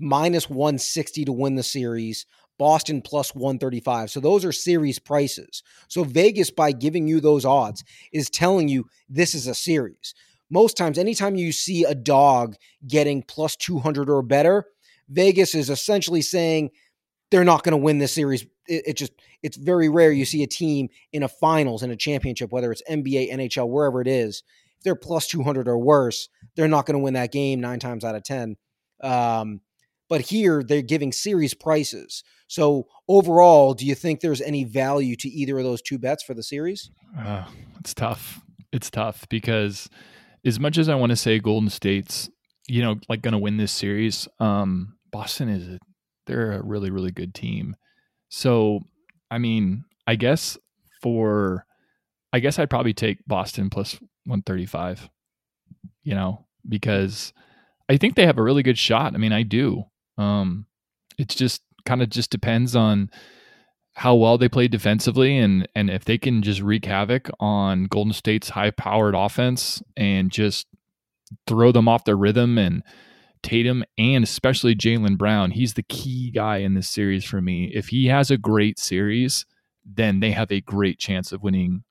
minus 0.00 0.50
160 0.50 1.24
to 1.24 1.32
win 1.32 1.54
the 1.54 1.62
series. 1.62 2.26
Boston 2.58 3.02
plus 3.02 3.34
135. 3.34 4.10
So 4.10 4.20
those 4.20 4.44
are 4.44 4.52
series 4.52 4.98
prices. 4.98 5.62
So 5.88 6.04
Vegas, 6.04 6.50
by 6.50 6.72
giving 6.72 7.06
you 7.06 7.20
those 7.20 7.44
odds, 7.44 7.84
is 8.12 8.30
telling 8.30 8.68
you 8.68 8.86
this 9.08 9.34
is 9.34 9.46
a 9.46 9.54
series. 9.54 10.14
Most 10.48 10.76
times, 10.76 10.96
anytime 10.96 11.36
you 11.36 11.52
see 11.52 11.84
a 11.84 11.94
dog 11.94 12.56
getting 12.86 13.22
plus 13.22 13.56
200 13.56 14.08
or 14.08 14.22
better, 14.22 14.64
Vegas 15.08 15.54
is 15.54 15.70
essentially 15.70 16.22
saying 16.22 16.70
they're 17.30 17.44
not 17.44 17.62
going 17.62 17.72
to 17.72 17.76
win 17.78 17.98
this 17.98 18.12
series. 18.12 18.42
It, 18.68 18.82
it, 18.86 18.96
just, 18.96 19.12
it's 19.42 19.56
very 19.56 19.88
rare 19.88 20.12
you 20.12 20.24
see 20.24 20.42
a 20.42 20.48
team 20.48 20.88
in 21.12 21.22
a 21.22 21.28
finals, 21.28 21.82
in 21.82 21.90
a 21.90 21.96
championship, 21.96 22.52
whether 22.52 22.70
it's 22.70 22.82
NBA, 22.88 23.32
NHL, 23.32 23.68
wherever 23.68 24.00
it 24.00 24.08
is. 24.08 24.42
If 24.78 24.84
they're 24.84 24.94
plus 24.94 25.26
200 25.26 25.68
or 25.68 25.78
worse, 25.78 26.28
they're 26.54 26.68
not 26.68 26.86
going 26.86 26.98
to 26.98 27.02
win 27.02 27.14
that 27.14 27.32
game 27.32 27.60
nine 27.60 27.80
times 27.80 28.04
out 28.04 28.14
of 28.14 28.22
10. 28.22 28.56
Um, 29.02 29.60
but 30.08 30.20
here 30.20 30.62
they're 30.62 30.82
giving 30.82 31.12
series 31.12 31.54
prices. 31.54 32.22
So 32.48 32.86
overall, 33.08 33.74
do 33.74 33.84
you 33.86 33.94
think 33.94 34.20
there's 34.20 34.40
any 34.40 34.64
value 34.64 35.16
to 35.16 35.28
either 35.28 35.58
of 35.58 35.64
those 35.64 35.82
two 35.82 35.98
bets 35.98 36.22
for 36.22 36.34
the 36.34 36.42
series? 36.42 36.90
Uh, 37.18 37.44
it's 37.80 37.94
tough. 37.94 38.40
It's 38.72 38.90
tough 38.90 39.28
because 39.28 39.88
as 40.44 40.60
much 40.60 40.78
as 40.78 40.88
I 40.88 40.94
want 40.94 41.10
to 41.10 41.16
say 41.16 41.38
Golden 41.38 41.70
State's, 41.70 42.30
you 42.68 42.82
know, 42.82 42.96
like 43.08 43.22
going 43.22 43.32
to 43.32 43.38
win 43.38 43.56
this 43.56 43.72
series, 43.72 44.28
um, 44.38 44.96
Boston 45.10 45.48
is 45.48 45.68
a, 45.68 45.78
they're 46.26 46.52
a 46.52 46.62
really 46.62 46.90
really 46.90 47.10
good 47.10 47.34
team. 47.34 47.76
So, 48.28 48.80
I 49.30 49.38
mean, 49.38 49.84
I 50.06 50.16
guess 50.16 50.58
for 51.00 51.64
I 52.32 52.40
guess 52.40 52.58
I'd 52.58 52.70
probably 52.70 52.94
take 52.94 53.26
Boston 53.26 53.70
plus 53.70 53.94
135. 54.24 55.08
You 56.02 56.14
know, 56.14 56.46
because 56.68 57.32
I 57.88 57.96
think 57.96 58.14
they 58.14 58.26
have 58.26 58.38
a 58.38 58.42
really 58.42 58.62
good 58.62 58.78
shot. 58.78 59.14
I 59.14 59.18
mean, 59.18 59.32
I 59.32 59.42
do. 59.42 59.84
Um, 60.18 60.66
it's 61.18 61.34
just 61.34 61.62
kind 61.84 62.02
of 62.02 62.10
just 62.10 62.30
depends 62.30 62.74
on 62.74 63.10
how 63.94 64.14
well 64.14 64.36
they 64.36 64.48
play 64.48 64.68
defensively 64.68 65.38
and 65.38 65.66
and 65.74 65.88
if 65.88 66.04
they 66.04 66.18
can 66.18 66.42
just 66.42 66.60
wreak 66.60 66.84
havoc 66.84 67.30
on 67.40 67.84
Golden 67.84 68.12
State's 68.12 68.50
high 68.50 68.70
powered 68.70 69.14
offense 69.14 69.82
and 69.96 70.30
just 70.30 70.66
throw 71.46 71.72
them 71.72 71.88
off 71.88 72.04
their 72.04 72.16
rhythm 72.16 72.58
and 72.58 72.82
Tatum 73.42 73.84
and 73.96 74.24
especially 74.24 74.74
Jaylen 74.74 75.16
Brown, 75.16 75.52
he's 75.52 75.74
the 75.74 75.82
key 75.82 76.30
guy 76.30 76.58
in 76.58 76.74
this 76.74 76.88
series 76.88 77.24
for 77.24 77.40
me. 77.40 77.70
If 77.74 77.88
he 77.88 78.06
has 78.08 78.30
a 78.30 78.36
great 78.36 78.78
series, 78.78 79.46
then 79.84 80.20
they 80.20 80.32
have 80.32 80.50
a 80.52 80.60
great 80.60 80.98
chance 80.98 81.32
of 81.32 81.42
winning 81.42 81.84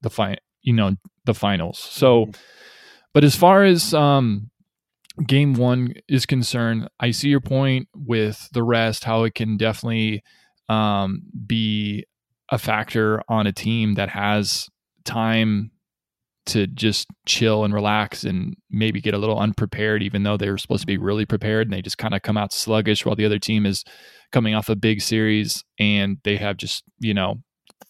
the 0.00 0.10
fi- 0.10 0.38
you 0.62 0.72
know, 0.72 0.96
the 1.26 1.34
finals. 1.34 1.78
So 1.78 2.26
mm-hmm. 2.26 2.40
but 3.14 3.22
as 3.22 3.36
far 3.36 3.62
as 3.62 3.94
um 3.94 4.49
game 5.26 5.54
one 5.54 5.94
is 6.08 6.26
concerned, 6.26 6.88
I 6.98 7.10
see 7.10 7.28
your 7.28 7.40
point 7.40 7.88
with 7.94 8.48
the 8.52 8.62
rest, 8.62 9.04
how 9.04 9.24
it 9.24 9.34
can 9.34 9.56
definitely 9.56 10.22
um, 10.68 11.22
be 11.46 12.04
a 12.50 12.58
factor 12.58 13.22
on 13.28 13.46
a 13.46 13.52
team 13.52 13.94
that 13.94 14.08
has 14.10 14.68
time 15.04 15.70
to 16.46 16.66
just 16.66 17.06
chill 17.26 17.64
and 17.64 17.72
relax 17.72 18.24
and 18.24 18.56
maybe 18.70 19.00
get 19.00 19.14
a 19.14 19.18
little 19.18 19.38
unprepared, 19.38 20.02
even 20.02 20.22
though 20.22 20.36
they 20.36 20.50
were 20.50 20.58
supposed 20.58 20.80
to 20.80 20.86
be 20.86 20.98
really 20.98 21.26
prepared 21.26 21.66
and 21.66 21.72
they 21.72 21.82
just 21.82 21.98
kind 21.98 22.14
of 22.14 22.22
come 22.22 22.36
out 22.36 22.52
sluggish 22.52 23.04
while 23.04 23.14
the 23.14 23.26
other 23.26 23.38
team 23.38 23.66
is 23.66 23.84
coming 24.32 24.54
off 24.54 24.68
a 24.68 24.76
big 24.76 25.00
series 25.00 25.64
and 25.78 26.18
they 26.24 26.36
have 26.36 26.56
just, 26.56 26.82
you 26.98 27.14
know, 27.14 27.36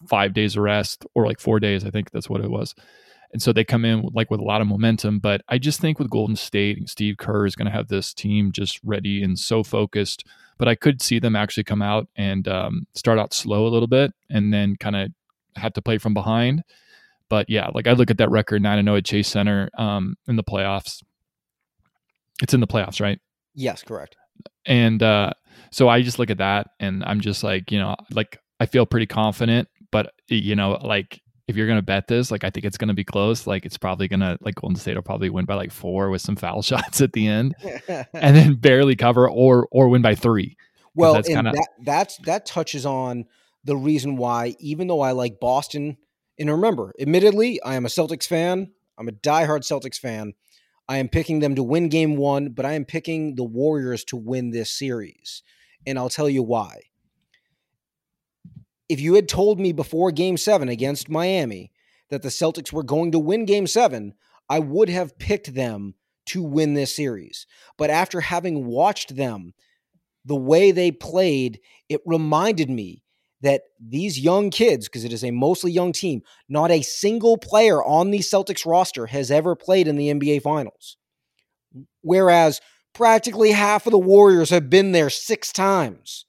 five 0.08 0.34
days 0.34 0.56
of 0.56 0.62
rest 0.62 1.04
or 1.14 1.26
like 1.26 1.40
four 1.40 1.60
days. 1.60 1.84
I 1.84 1.90
think 1.90 2.10
that's 2.10 2.28
what 2.28 2.42
it 2.42 2.50
was. 2.50 2.74
And 3.32 3.40
so 3.40 3.52
they 3.52 3.64
come 3.64 3.84
in 3.84 4.08
like 4.12 4.30
with 4.30 4.40
a 4.40 4.44
lot 4.44 4.60
of 4.60 4.66
momentum. 4.66 5.20
But 5.20 5.42
I 5.48 5.58
just 5.58 5.80
think 5.80 5.98
with 5.98 6.10
Golden 6.10 6.36
State, 6.36 6.88
Steve 6.88 7.16
Kerr 7.18 7.46
is 7.46 7.54
going 7.54 7.66
to 7.66 7.72
have 7.72 7.88
this 7.88 8.12
team 8.12 8.52
just 8.52 8.80
ready 8.84 9.22
and 9.22 9.38
so 9.38 9.62
focused. 9.62 10.26
But 10.58 10.68
I 10.68 10.74
could 10.74 11.00
see 11.00 11.18
them 11.18 11.36
actually 11.36 11.64
come 11.64 11.80
out 11.80 12.08
and 12.16 12.46
um, 12.48 12.86
start 12.94 13.18
out 13.18 13.32
slow 13.32 13.66
a 13.66 13.70
little 13.70 13.88
bit 13.88 14.12
and 14.28 14.52
then 14.52 14.76
kind 14.76 14.96
of 14.96 15.10
have 15.56 15.72
to 15.74 15.82
play 15.82 15.98
from 15.98 16.12
behind. 16.14 16.62
But 17.28 17.48
yeah, 17.48 17.70
like 17.72 17.86
I 17.86 17.92
look 17.92 18.10
at 18.10 18.18
that 18.18 18.30
record 18.30 18.60
nine 18.60 18.78
and 18.78 18.86
zero 18.86 18.96
oh 18.96 18.98
at 18.98 19.04
Chase 19.04 19.28
Center 19.28 19.70
um, 19.78 20.16
in 20.26 20.36
the 20.36 20.44
playoffs. 20.44 21.02
It's 22.42 22.52
in 22.52 22.60
the 22.60 22.66
playoffs, 22.66 23.00
right? 23.00 23.20
Yes, 23.54 23.82
correct. 23.82 24.16
And 24.66 25.02
uh, 25.02 25.32
so 25.70 25.88
I 25.88 26.02
just 26.02 26.18
look 26.18 26.30
at 26.30 26.38
that 26.38 26.68
and 26.80 27.04
I'm 27.04 27.20
just 27.20 27.44
like, 27.44 27.70
you 27.70 27.78
know, 27.78 27.94
like 28.12 28.38
I 28.58 28.66
feel 28.66 28.86
pretty 28.86 29.06
confident. 29.06 29.68
But 29.92 30.12
you 30.28 30.56
know, 30.56 30.72
like 30.82 31.20
if 31.50 31.56
you're 31.56 31.66
gonna 31.66 31.82
bet 31.82 32.06
this, 32.06 32.30
like 32.30 32.44
I 32.44 32.50
think 32.50 32.64
it's 32.64 32.78
gonna 32.78 32.94
be 32.94 33.04
close. 33.04 33.46
Like 33.46 33.66
it's 33.66 33.76
probably 33.76 34.08
gonna 34.08 34.38
like 34.40 34.54
Golden 34.54 34.76
State 34.76 34.94
will 34.94 35.02
probably 35.02 35.28
win 35.28 35.44
by 35.44 35.54
like 35.54 35.72
four 35.72 36.08
with 36.08 36.22
some 36.22 36.36
foul 36.36 36.62
shots 36.70 37.00
at 37.00 37.12
the 37.12 37.26
end, 37.26 37.54
and 37.88 38.36
then 38.36 38.54
barely 38.54 38.96
cover 38.96 39.28
or 39.28 39.68
or 39.70 39.88
win 39.88 40.00
by 40.00 40.14
three. 40.14 40.56
Well, 40.94 41.14
that's 41.14 41.28
kinda... 41.28 41.52
that 41.52 41.68
that's 41.82 42.16
that 42.18 42.46
touches 42.46 42.86
on 42.86 43.26
the 43.64 43.76
reason 43.76 44.16
why, 44.16 44.54
even 44.60 44.86
though 44.86 45.00
I 45.00 45.12
like 45.12 45.40
Boston, 45.40 45.98
and 46.38 46.50
remember, 46.50 46.94
admittedly, 46.98 47.60
I 47.62 47.74
am 47.74 47.84
a 47.84 47.90
Celtics 47.90 48.26
fan. 48.26 48.72
I'm 48.96 49.08
a 49.08 49.12
diehard 49.12 49.60
Celtics 49.60 49.98
fan. 49.98 50.34
I 50.88 50.98
am 50.98 51.08
picking 51.08 51.40
them 51.40 51.54
to 51.56 51.62
win 51.62 51.88
game 51.88 52.16
one, 52.16 52.50
but 52.50 52.64
I 52.64 52.72
am 52.72 52.84
picking 52.84 53.34
the 53.34 53.44
Warriors 53.44 54.04
to 54.06 54.16
win 54.16 54.50
this 54.50 54.72
series. 54.72 55.42
And 55.86 55.98
I'll 55.98 56.10
tell 56.10 56.28
you 56.28 56.42
why 56.42 56.80
if 58.90 59.00
you 59.00 59.14
had 59.14 59.28
told 59.28 59.60
me 59.60 59.70
before 59.70 60.10
game 60.10 60.36
seven 60.36 60.68
against 60.68 61.08
Miami 61.08 61.70
that 62.10 62.22
the 62.22 62.28
Celtics 62.28 62.72
were 62.72 62.82
going 62.82 63.12
to 63.12 63.20
win 63.20 63.44
game 63.44 63.68
seven, 63.68 64.14
I 64.48 64.58
would 64.58 64.88
have 64.88 65.16
picked 65.16 65.54
them 65.54 65.94
to 66.26 66.42
win 66.42 66.74
this 66.74 66.94
series. 66.94 67.46
But 67.78 67.90
after 67.90 68.20
having 68.20 68.66
watched 68.66 69.14
them, 69.14 69.54
the 70.24 70.34
way 70.34 70.72
they 70.72 70.90
played, 70.90 71.60
it 71.88 72.00
reminded 72.04 72.68
me 72.68 73.04
that 73.42 73.62
these 73.78 74.18
young 74.18 74.50
kids, 74.50 74.88
because 74.88 75.04
it 75.04 75.12
is 75.12 75.22
a 75.22 75.30
mostly 75.30 75.70
young 75.70 75.92
team, 75.92 76.22
not 76.48 76.72
a 76.72 76.82
single 76.82 77.38
player 77.38 77.82
on 77.82 78.10
the 78.10 78.18
Celtics 78.18 78.66
roster 78.66 79.06
has 79.06 79.30
ever 79.30 79.54
played 79.54 79.86
in 79.86 79.94
the 79.94 80.12
NBA 80.12 80.42
Finals. 80.42 80.96
Whereas 82.02 82.60
practically 82.92 83.52
half 83.52 83.86
of 83.86 83.92
the 83.92 83.98
Warriors 83.98 84.50
have 84.50 84.68
been 84.68 84.90
there 84.90 85.10
six 85.10 85.52
times. 85.52 86.26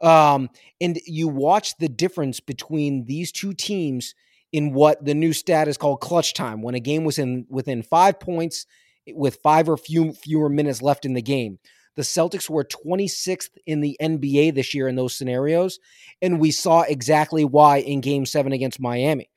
Um, 0.00 0.50
and 0.80 0.98
you 1.06 1.28
watch 1.28 1.76
the 1.78 1.88
difference 1.88 2.40
between 2.40 3.04
these 3.06 3.32
two 3.32 3.52
teams 3.52 4.14
in 4.52 4.72
what 4.72 5.04
the 5.04 5.14
new 5.14 5.32
stat 5.32 5.68
is 5.68 5.76
called 5.76 6.00
clutch 6.00 6.34
time. 6.34 6.62
When 6.62 6.74
a 6.74 6.80
game 6.80 7.04
was 7.04 7.18
in 7.18 7.46
within 7.48 7.82
five 7.82 8.20
points 8.20 8.66
with 9.14 9.38
five 9.42 9.68
or 9.68 9.76
few 9.76 10.12
fewer 10.12 10.48
minutes 10.48 10.82
left 10.82 11.04
in 11.04 11.14
the 11.14 11.22
game. 11.22 11.58
The 11.96 12.02
Celtics 12.02 12.48
were 12.48 12.64
26th 12.64 13.50
in 13.66 13.80
the 13.80 13.96
NBA 14.00 14.54
this 14.54 14.72
year 14.72 14.86
in 14.86 14.94
those 14.94 15.16
scenarios, 15.16 15.80
and 16.22 16.38
we 16.38 16.52
saw 16.52 16.82
exactly 16.82 17.44
why 17.44 17.78
in 17.78 18.00
Game 18.00 18.24
Seven 18.24 18.52
against 18.52 18.80
Miami. 18.80 19.28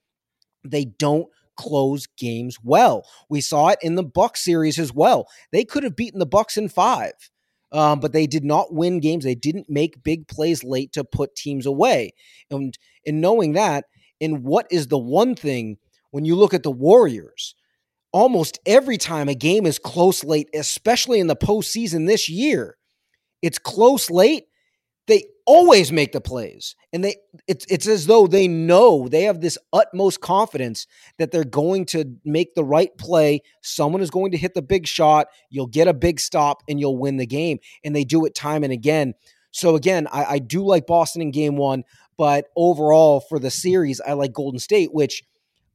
They 0.63 0.85
don't 0.85 1.27
close 1.57 2.07
games 2.17 2.57
well. 2.63 3.03
We 3.29 3.41
saw 3.41 3.69
it 3.69 3.79
in 3.81 3.95
the 3.95 4.03
Bucks 4.03 4.43
series 4.43 4.77
as 4.77 4.93
well. 4.93 5.27
They 5.51 5.65
could 5.65 5.83
have 5.83 5.95
beaten 5.95 6.19
the 6.19 6.25
Bucks 6.25 6.55
in 6.55 6.69
five 6.69 7.13
um, 7.71 7.99
but 7.99 8.13
they 8.13 8.27
did 8.27 8.43
not 8.43 8.73
win 8.73 8.99
games. 8.99 9.23
They 9.23 9.35
didn't 9.35 9.69
make 9.69 10.03
big 10.03 10.27
plays 10.27 10.63
late 10.63 10.93
to 10.93 11.03
put 11.03 11.35
teams 11.35 11.65
away. 11.65 12.13
And 12.49 12.77
in 13.05 13.21
knowing 13.21 13.53
that, 13.53 13.85
and 14.19 14.43
what 14.43 14.67
is 14.69 14.87
the 14.87 14.97
one 14.97 15.35
thing 15.35 15.77
when 16.11 16.25
you 16.25 16.35
look 16.35 16.53
at 16.53 16.63
the 16.63 16.71
Warriors, 16.71 17.55
almost 18.11 18.59
every 18.65 18.97
time 18.97 19.29
a 19.29 19.35
game 19.35 19.65
is 19.65 19.79
close 19.79 20.23
late, 20.23 20.49
especially 20.53 21.19
in 21.19 21.27
the 21.27 21.35
postseason 21.35 22.07
this 22.07 22.29
year, 22.29 22.77
it's 23.41 23.57
close 23.57 24.09
late. 24.09 24.45
They 25.11 25.25
always 25.45 25.91
make 25.91 26.13
the 26.13 26.21
plays 26.21 26.73
and 26.93 27.03
they 27.03 27.17
it's 27.45 27.65
it's 27.67 27.85
as 27.85 28.05
though 28.05 28.27
they 28.27 28.47
know 28.47 29.09
they 29.09 29.23
have 29.23 29.41
this 29.41 29.57
utmost 29.73 30.21
confidence 30.21 30.87
that 31.17 31.31
they're 31.31 31.43
going 31.43 31.85
to 31.87 32.15
make 32.23 32.55
the 32.55 32.63
right 32.63 32.97
play. 32.97 33.41
Someone 33.61 34.01
is 34.01 34.09
going 34.09 34.31
to 34.31 34.37
hit 34.37 34.53
the 34.53 34.61
big 34.61 34.87
shot 34.87 35.27
you'll 35.49 35.67
get 35.67 35.89
a 35.89 35.93
big 35.93 36.21
stop 36.21 36.63
and 36.69 36.79
you'll 36.79 36.97
win 36.97 37.17
the 37.17 37.25
game 37.25 37.59
and 37.83 37.93
they 37.93 38.05
do 38.05 38.23
it 38.25 38.33
time 38.33 38.63
and 38.63 38.71
again. 38.71 39.13
So 39.51 39.75
again 39.75 40.07
I, 40.13 40.23
I 40.23 40.39
do 40.39 40.63
like 40.63 40.87
boston 40.87 41.21
in 41.21 41.31
game 41.31 41.57
one 41.57 41.83
but 42.17 42.45
overall 42.55 43.19
for 43.19 43.37
the 43.37 43.51
series 43.51 43.99
i 43.99 44.13
like 44.13 44.31
golden 44.31 44.59
state 44.59 44.93
which 44.93 45.23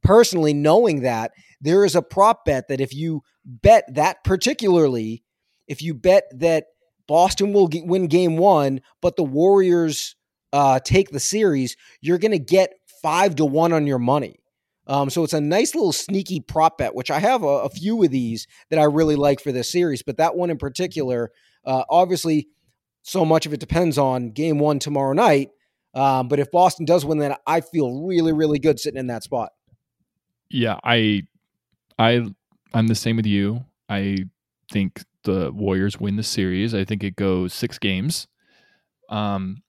personally 0.01 0.55
knowing 0.55 1.01
that 1.01 1.29
there 1.61 1.85
is 1.85 1.95
a 1.95 2.01
prop 2.01 2.43
bet 2.43 2.69
that 2.69 2.81
if 2.81 2.91
you 2.91 3.21
bet 3.45 3.83
that 3.93 4.23
particularly 4.23 5.23
if 5.67 5.83
you 5.83 5.93
bet 5.93 6.23
that 6.33 6.65
Boston 7.07 7.53
will 7.53 7.67
get, 7.67 7.85
win 7.85 8.07
game 8.07 8.37
one, 8.37 8.81
but 9.01 9.15
the 9.15 9.23
Warriors 9.23 10.15
uh, 10.53 10.79
take 10.79 11.09
the 11.09 11.19
series, 11.19 11.75
you're 12.01 12.17
going 12.17 12.31
to 12.31 12.39
get 12.39 12.73
five 13.01 13.35
to 13.35 13.45
one 13.45 13.73
on 13.73 13.87
your 13.87 13.99
money. 13.99 14.39
Um, 14.87 15.09
so 15.09 15.23
it's 15.23 15.33
a 15.33 15.41
nice 15.41 15.75
little 15.75 15.91
sneaky 15.91 16.39
prop 16.39 16.77
bet, 16.77 16.95
which 16.95 17.11
I 17.11 17.19
have 17.19 17.43
a, 17.43 17.47
a, 17.47 17.69
few 17.69 18.01
of 18.03 18.09
these 18.09 18.47
that 18.69 18.79
I 18.79 18.85
really 18.85 19.17
like 19.17 19.41
for 19.41 19.51
this 19.51 19.69
series. 19.69 20.01
But 20.01 20.17
that 20.17 20.35
one 20.37 20.49
in 20.49 20.57
particular, 20.57 21.31
uh, 21.65 21.83
obviously, 21.89 22.47
so 23.03 23.25
much 23.25 23.45
of 23.45 23.53
it 23.53 23.59
depends 23.59 23.97
on 23.97 24.31
game 24.31 24.59
one 24.59 24.79
tomorrow 24.79 25.13
night. 25.13 25.49
Um, 25.93 26.29
but 26.29 26.39
if 26.39 26.51
Boston 26.51 26.85
does 26.85 27.03
win 27.03 27.17
that, 27.19 27.41
I 27.45 27.61
feel 27.61 28.05
really, 28.05 28.31
really 28.31 28.59
good 28.59 28.79
sitting 28.79 28.99
in 28.99 29.07
that 29.07 29.23
spot. 29.23 29.51
Yeah, 30.49 30.79
I, 30.83 31.23
I, 31.99 32.25
I'm 32.73 32.87
the 32.87 32.95
same 32.95 33.17
with 33.17 33.25
you. 33.25 33.65
I 33.89 34.19
think 34.71 35.03
the 35.27 35.51
Warriors 35.51 35.99
win 35.99 36.15
the 36.15 36.23
series. 36.23 36.73
I 36.73 36.83
think 36.83 37.03
it 37.03 37.15
goes 37.15 37.53
six 37.53 37.77
games. 37.77 38.27
Um, 39.09 39.61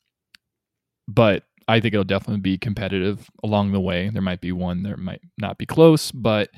but 1.06 1.42
I 1.66 1.80
think 1.80 1.92
it'll 1.92 2.04
definitely 2.04 2.40
be 2.40 2.56
competitive 2.56 3.28
along 3.44 3.72
the 3.72 3.80
way. 3.80 4.08
There 4.08 4.22
might 4.22 4.40
be 4.40 4.52
one 4.52 4.82
that 4.84 4.98
might 4.98 5.20
not 5.36 5.58
be 5.58 5.66
close, 5.66 6.10
but 6.10 6.48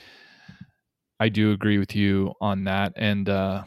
I 1.18 1.28
do 1.28 1.52
agree 1.52 1.78
with 1.78 1.96
you 1.96 2.32
on 2.40 2.64
that. 2.64 2.92
And 2.96 3.28
uh, 3.28 3.64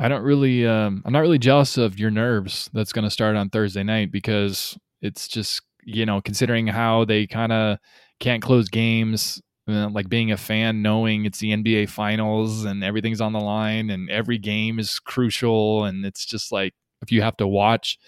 I 0.00 0.08
don't 0.08 0.22
really, 0.22 0.66
um, 0.66 1.02
I'm 1.04 1.12
not 1.12 1.20
really 1.20 1.38
jealous 1.38 1.76
of 1.76 1.98
your 1.98 2.10
nerves 2.10 2.68
that's 2.72 2.92
going 2.92 3.04
to 3.04 3.10
start 3.10 3.36
on 3.36 3.50
Thursday 3.50 3.82
night 3.82 4.10
because 4.10 4.76
it's 5.00 5.28
just, 5.28 5.62
you 5.84 6.04
know, 6.04 6.20
considering 6.20 6.66
how 6.66 7.04
they 7.04 7.26
kind 7.26 7.52
of 7.52 7.78
can't 8.20 8.42
close 8.42 8.68
games 8.68 9.40
uh, 9.68 9.88
like 9.90 10.08
being 10.08 10.32
a 10.32 10.36
fan 10.36 10.80
knowing 10.80 11.26
it's 11.26 11.40
the 11.40 11.52
NBA 11.52 11.90
finals 11.90 12.64
and 12.64 12.82
everything's 12.82 13.20
on 13.20 13.34
the 13.34 13.40
line 13.40 13.90
and 13.90 14.08
every 14.08 14.38
game 14.38 14.78
is 14.78 14.98
crucial 14.98 15.84
and 15.84 16.06
it's 16.06 16.24
just 16.24 16.50
like 16.50 16.72
if 17.02 17.12
you 17.12 17.20
have 17.20 17.36
to 17.36 17.46
watch 17.46 17.98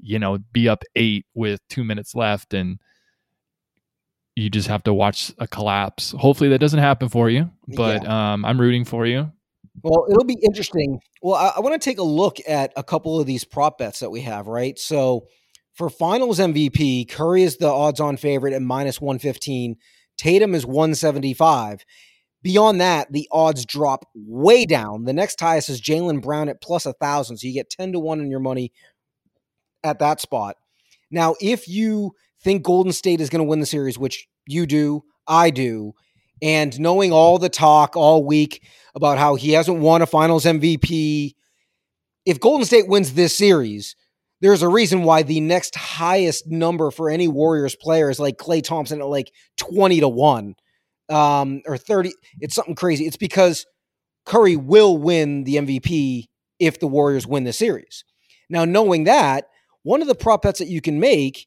you 0.00 0.18
know 0.18 0.38
be 0.52 0.68
up 0.68 0.82
8 0.96 1.24
with 1.34 1.60
2 1.68 1.84
minutes 1.84 2.14
left 2.14 2.52
and 2.54 2.78
you 4.34 4.50
just 4.50 4.68
have 4.68 4.82
to 4.82 4.92
watch 4.92 5.32
a 5.38 5.46
collapse. 5.46 6.10
Hopefully 6.10 6.50
that 6.50 6.58
doesn't 6.58 6.80
happen 6.80 7.08
for 7.08 7.30
you 7.30 7.50
but 7.68 8.02
yeah. 8.02 8.32
um, 8.32 8.44
I'm 8.44 8.60
rooting 8.60 8.84
for 8.84 9.06
you. 9.06 9.30
Well 9.82 10.06
it'll 10.10 10.24
be 10.24 10.38
interesting. 10.42 10.98
Well 11.22 11.36
I, 11.36 11.52
I 11.56 11.60
want 11.60 11.80
to 11.80 11.84
take 11.84 11.98
a 11.98 12.04
look 12.04 12.38
at 12.48 12.72
a 12.74 12.82
couple 12.82 13.20
of 13.20 13.26
these 13.26 13.44
prop 13.44 13.78
bets 13.78 14.00
that 14.00 14.10
we 14.10 14.22
have 14.22 14.48
right? 14.48 14.76
So 14.76 15.28
for 15.72 15.88
finals 15.88 16.40
MVP 16.40 17.08
Curry 17.10 17.44
is 17.44 17.58
the 17.58 17.68
odds 17.68 18.00
on 18.00 18.16
favorite 18.16 18.54
at 18.54 18.62
minus 18.62 19.00
115 19.00 19.76
Tatum 20.16 20.54
is 20.54 20.66
175. 20.66 21.84
Beyond 22.42 22.80
that, 22.80 23.12
the 23.12 23.28
odds 23.32 23.64
drop 23.64 24.04
way 24.14 24.66
down. 24.66 25.04
The 25.04 25.12
next 25.12 25.40
highest 25.40 25.68
is 25.68 25.80
Jaylen 25.80 26.22
Brown 26.22 26.48
at 26.48 26.60
plus 26.60 26.86
a 26.86 26.92
thousand. 26.92 27.38
So 27.38 27.46
you 27.46 27.54
get 27.54 27.70
10 27.70 27.92
to 27.92 27.98
1 27.98 28.20
in 28.20 28.30
your 28.30 28.40
money 28.40 28.72
at 29.82 29.98
that 29.98 30.20
spot. 30.20 30.56
Now, 31.10 31.34
if 31.40 31.68
you 31.68 32.12
think 32.42 32.62
Golden 32.62 32.92
State 32.92 33.20
is 33.20 33.30
going 33.30 33.44
to 33.44 33.48
win 33.48 33.60
the 33.60 33.66
series, 33.66 33.98
which 33.98 34.28
you 34.46 34.66
do, 34.66 35.02
I 35.26 35.50
do, 35.50 35.92
and 36.42 36.78
knowing 36.78 37.12
all 37.12 37.38
the 37.38 37.48
talk 37.48 37.96
all 37.96 38.24
week 38.24 38.62
about 38.94 39.18
how 39.18 39.34
he 39.34 39.52
hasn't 39.52 39.80
won 39.80 40.02
a 40.02 40.06
finals 40.06 40.44
MVP, 40.44 41.34
if 42.24 42.40
Golden 42.40 42.64
State 42.64 42.88
wins 42.88 43.14
this 43.14 43.36
series, 43.36 43.96
there's 44.40 44.62
a 44.62 44.68
reason 44.68 45.02
why 45.02 45.22
the 45.22 45.40
next 45.40 45.74
highest 45.74 46.46
number 46.46 46.90
for 46.90 47.08
any 47.08 47.28
Warriors 47.28 47.74
player 47.74 48.10
is 48.10 48.18
like 48.18 48.36
Klay 48.36 48.62
Thompson 48.62 49.00
at 49.00 49.06
like 49.06 49.32
20 49.56 50.00
to 50.00 50.08
1 50.08 50.54
um, 51.08 51.62
or 51.66 51.78
30. 51.78 52.12
It's 52.40 52.54
something 52.54 52.74
crazy. 52.74 53.06
It's 53.06 53.16
because 53.16 53.66
Curry 54.24 54.56
will 54.56 54.98
win 54.98 55.44
the 55.44 55.56
MVP 55.56 56.26
if 56.58 56.80
the 56.80 56.86
Warriors 56.86 57.26
win 57.26 57.44
the 57.44 57.52
series. 57.52 58.04
Now, 58.50 58.64
knowing 58.64 59.04
that, 59.04 59.46
one 59.82 60.02
of 60.02 60.08
the 60.08 60.14
prop 60.14 60.42
bets 60.42 60.58
that 60.58 60.68
you 60.68 60.80
can 60.80 61.00
make 61.00 61.46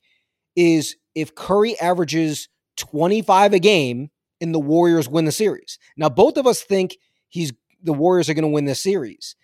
is 0.55 0.95
if 1.13 1.35
Curry 1.35 1.79
averages 1.79 2.47
25 2.77 3.53
a 3.53 3.59
game 3.59 4.09
and 4.41 4.53
the 4.53 4.59
Warriors 4.59 5.09
win 5.09 5.25
the 5.25 5.31
series. 5.31 5.77
Now, 5.97 6.09
both 6.09 6.37
of 6.37 6.47
us 6.47 6.61
think 6.61 6.97
he's 7.27 7.53
the 7.81 7.93
Warriors 7.93 8.29
are 8.29 8.33
going 8.33 8.43
to 8.43 8.49
win 8.49 8.65
this 8.65 8.81
series. 8.81 9.35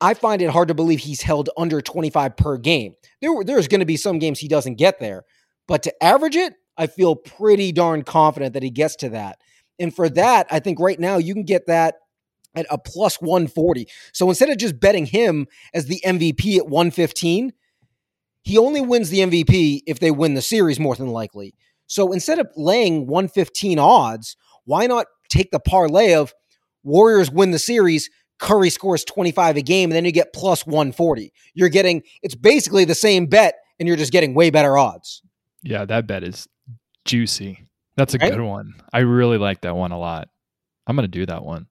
I 0.00 0.14
find 0.14 0.42
it 0.42 0.50
hard 0.50 0.68
to 0.68 0.74
believe 0.74 1.00
he's 1.00 1.22
held 1.22 1.48
under 1.56 1.80
25 1.80 2.36
per 2.36 2.58
game. 2.58 2.94
There, 3.20 3.32
there's 3.44 3.68
going 3.68 3.80
to 3.80 3.86
be 3.86 3.96
some 3.96 4.18
games 4.18 4.38
he 4.38 4.48
doesn't 4.48 4.74
get 4.74 5.00
there, 5.00 5.24
but 5.66 5.82
to 5.84 6.04
average 6.04 6.36
it, 6.36 6.54
I 6.76 6.86
feel 6.86 7.16
pretty 7.16 7.72
darn 7.72 8.02
confident 8.02 8.52
that 8.54 8.62
he 8.62 8.70
gets 8.70 8.96
to 8.96 9.08
that. 9.10 9.38
And 9.78 9.94
for 9.94 10.08
that, 10.10 10.46
I 10.50 10.60
think 10.60 10.78
right 10.78 11.00
now 11.00 11.16
you 11.16 11.32
can 11.32 11.44
get 11.44 11.66
that 11.66 11.96
at 12.54 12.66
a 12.70 12.78
plus 12.78 13.20
140. 13.20 13.86
So 14.12 14.28
instead 14.28 14.50
of 14.50 14.58
just 14.58 14.80
betting 14.80 15.06
him 15.06 15.46
as 15.74 15.86
the 15.86 16.00
MVP 16.04 16.56
at 16.56 16.68
115, 16.68 17.52
he 18.42 18.58
only 18.58 18.80
wins 18.80 19.10
the 19.10 19.20
MVP 19.20 19.80
if 19.86 19.98
they 19.98 20.10
win 20.10 20.34
the 20.34 20.42
series 20.42 20.78
more 20.78 20.94
than 20.94 21.08
likely. 21.08 21.54
So 21.86 22.12
instead 22.12 22.38
of 22.38 22.48
laying 22.56 23.06
115 23.06 23.78
odds, 23.78 24.36
why 24.64 24.86
not 24.86 25.06
take 25.28 25.50
the 25.50 25.60
parlay 25.60 26.14
of 26.14 26.34
Warriors 26.82 27.30
win 27.30 27.50
the 27.50 27.58
series, 27.58 28.08
Curry 28.38 28.70
scores 28.70 29.04
25 29.04 29.56
a 29.56 29.62
game, 29.62 29.90
and 29.90 29.96
then 29.96 30.04
you 30.04 30.12
get 30.12 30.32
plus 30.32 30.66
140. 30.66 31.32
You're 31.54 31.68
getting, 31.68 32.02
it's 32.22 32.34
basically 32.34 32.84
the 32.84 32.94
same 32.94 33.26
bet, 33.26 33.54
and 33.78 33.88
you're 33.88 33.96
just 33.96 34.12
getting 34.12 34.34
way 34.34 34.50
better 34.50 34.76
odds. 34.76 35.22
Yeah, 35.62 35.84
that 35.86 36.06
bet 36.06 36.22
is 36.22 36.48
juicy. 37.04 37.64
That's 37.96 38.14
a 38.14 38.18
right? 38.18 38.32
good 38.32 38.42
one. 38.42 38.74
I 38.92 39.00
really 39.00 39.38
like 39.38 39.62
that 39.62 39.74
one 39.74 39.92
a 39.92 39.98
lot. 39.98 40.28
I'm 40.86 40.96
going 40.96 41.04
to 41.04 41.08
do 41.08 41.26
that 41.26 41.44
one. 41.44 41.66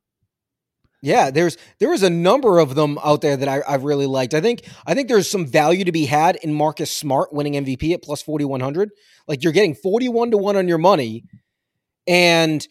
Yeah, 1.02 1.30
there's 1.30 1.56
there 1.80 1.94
is 1.94 2.02
a 2.02 2.10
number 2.10 2.58
of 2.58 2.74
them 2.74 2.98
out 3.04 3.22
there 3.22 3.38
that 3.38 3.48
I, 3.48 3.62
I've 3.68 3.84
really 3.84 4.08
liked. 4.08 4.34
I 4.34 4.42
think 4.42 4.64
I 4.88 4.96
think 4.96 5.08
there's 5.08 5.30
some 5.30 5.46
value 5.46 5.86
to 5.86 5.92
be 5.92 6.06
had 6.06 6.36
in 6.38 6.52
Marcus 6.52 6.90
Smart 6.90 7.32
winning 7.32 7.54
MVP 7.54 7.94
at 7.94 8.02
plus 8.02 8.24
4100. 8.24 8.90
Like 9.28 9.44
you're 9.44 9.54
getting 9.54 9.76
41 9.76 10.32
to 10.32 10.38
1 10.38 10.56
on 10.56 10.68
your 10.68 10.80
money 10.80 11.26
and 12.08 12.68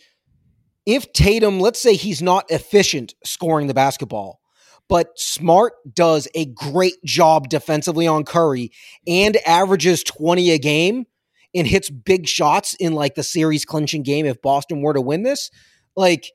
if 0.87 1.13
Tatum, 1.13 1.61
let's 1.61 1.81
say 1.81 1.95
he's 1.95 2.23
not 2.23 2.51
efficient 2.51 3.15
scoring 3.25 3.67
the 3.67 3.75
basketball, 3.75 4.41
but 4.89 5.19
Smart 5.19 5.73
does 5.95 6.29
a 6.35 6.47
great 6.47 7.03
job 7.05 7.49
defensively 7.49 8.07
on 8.07 8.25
Curry 8.25 8.71
and 9.07 9.37
averages 9.47 10.03
20 10.05 10.51
a 10.51 10.59
game 10.59 11.07
and 11.55 11.67
hits 11.67 11.89
big 11.89 12.27
shots 12.27 12.75
in 12.75 12.93
like 12.93 13.15
the 13.15 13.23
series 13.23 13.65
clinching 13.65 14.03
game 14.03 14.27
if 14.27 14.43
Boston 14.43 14.83
were 14.83 14.93
to 14.93 15.01
win 15.01 15.23
this, 15.23 15.51
like 15.97 16.31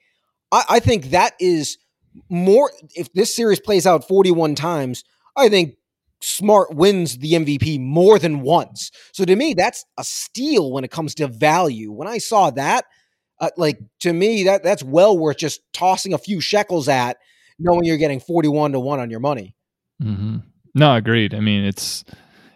I, 0.51 0.63
I 0.69 0.79
think 0.79 1.11
that 1.11 1.33
is 1.39 1.77
more. 2.29 2.71
If 2.95 3.13
this 3.13 3.35
series 3.35 3.59
plays 3.59 3.85
out 3.85 4.07
41 4.07 4.55
times, 4.55 5.03
I 5.35 5.49
think 5.49 5.75
Smart 6.21 6.75
wins 6.75 7.17
the 7.19 7.33
MVP 7.33 7.79
more 7.79 8.19
than 8.19 8.41
once. 8.41 8.91
So 9.13 9.25
to 9.25 9.35
me, 9.35 9.53
that's 9.53 9.85
a 9.97 10.03
steal 10.03 10.71
when 10.71 10.83
it 10.83 10.91
comes 10.91 11.15
to 11.15 11.27
value. 11.27 11.91
When 11.91 12.07
I 12.07 12.17
saw 12.17 12.49
that, 12.51 12.85
uh, 13.39 13.49
like 13.57 13.79
to 14.01 14.13
me, 14.13 14.43
that 14.43 14.63
that's 14.63 14.83
well 14.83 15.17
worth 15.17 15.37
just 15.37 15.61
tossing 15.73 16.13
a 16.13 16.17
few 16.17 16.41
shekels 16.41 16.87
at, 16.87 17.17
knowing 17.57 17.85
you're 17.85 17.97
getting 17.97 18.19
41 18.19 18.73
to 18.73 18.79
one 18.79 18.99
on 18.99 19.09
your 19.09 19.19
money. 19.19 19.55
Mm-hmm. 20.01 20.37
No, 20.75 20.95
agreed. 20.95 21.33
I 21.33 21.39
mean, 21.39 21.63
it's 21.63 22.03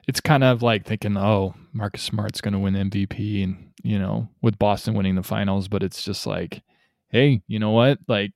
it's 0.07 0.19
kind 0.19 0.43
of 0.43 0.61
like 0.61 0.85
thinking, 0.85 1.17
oh, 1.17 1.55
Marcus 1.71 2.03
Smart's 2.03 2.41
going 2.41 2.53
to 2.53 2.59
win 2.59 2.73
MVP, 2.73 3.43
and 3.43 3.71
you 3.83 3.99
know, 3.99 4.29
with 4.41 4.59
Boston 4.59 4.93
winning 4.93 5.15
the 5.15 5.23
finals, 5.23 5.67
but 5.67 5.83
it's 5.83 6.03
just 6.03 6.25
like, 6.25 6.61
hey, 7.09 7.41
you 7.47 7.59
know 7.59 7.71
what? 7.71 7.99
Like 8.07 8.31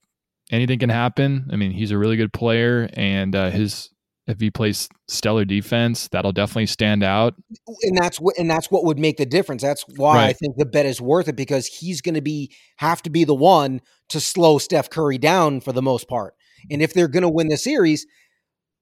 anything 0.50 0.78
can 0.78 0.90
happen. 0.90 1.48
I 1.52 1.56
mean, 1.56 1.70
he's 1.72 1.90
a 1.90 1.98
really 1.98 2.16
good 2.16 2.32
player, 2.32 2.88
and 2.94 3.34
uh, 3.34 3.50
his 3.50 3.90
if 4.28 4.38
he 4.40 4.50
plays 4.50 4.88
stellar 5.08 5.46
defense, 5.46 6.08
that'll 6.08 6.32
definitely 6.32 6.66
stand 6.66 7.02
out. 7.02 7.34
And 7.82 7.96
that's 7.96 8.20
what 8.20 8.38
and 8.38 8.48
that's 8.48 8.70
what 8.70 8.84
would 8.84 8.98
make 8.98 9.16
the 9.16 9.26
difference. 9.26 9.62
That's 9.62 9.84
why 9.96 10.16
right. 10.16 10.28
I 10.28 10.32
think 10.34 10.56
the 10.56 10.66
bet 10.66 10.86
is 10.86 11.00
worth 11.00 11.28
it 11.28 11.36
because 11.36 11.66
he's 11.66 12.02
going 12.02 12.14
to 12.14 12.20
be 12.20 12.52
have 12.76 13.02
to 13.02 13.10
be 13.10 13.24
the 13.24 13.34
one 13.34 13.80
to 14.10 14.20
slow 14.20 14.58
Steph 14.58 14.90
Curry 14.90 15.16
down 15.16 15.60
for 15.60 15.72
the 15.72 15.82
most 15.82 16.08
part. 16.08 16.34
And 16.70 16.82
if 16.82 16.92
they're 16.92 17.08
going 17.08 17.22
to 17.22 17.28
win 17.28 17.48
the 17.48 17.56
series, 17.56 18.06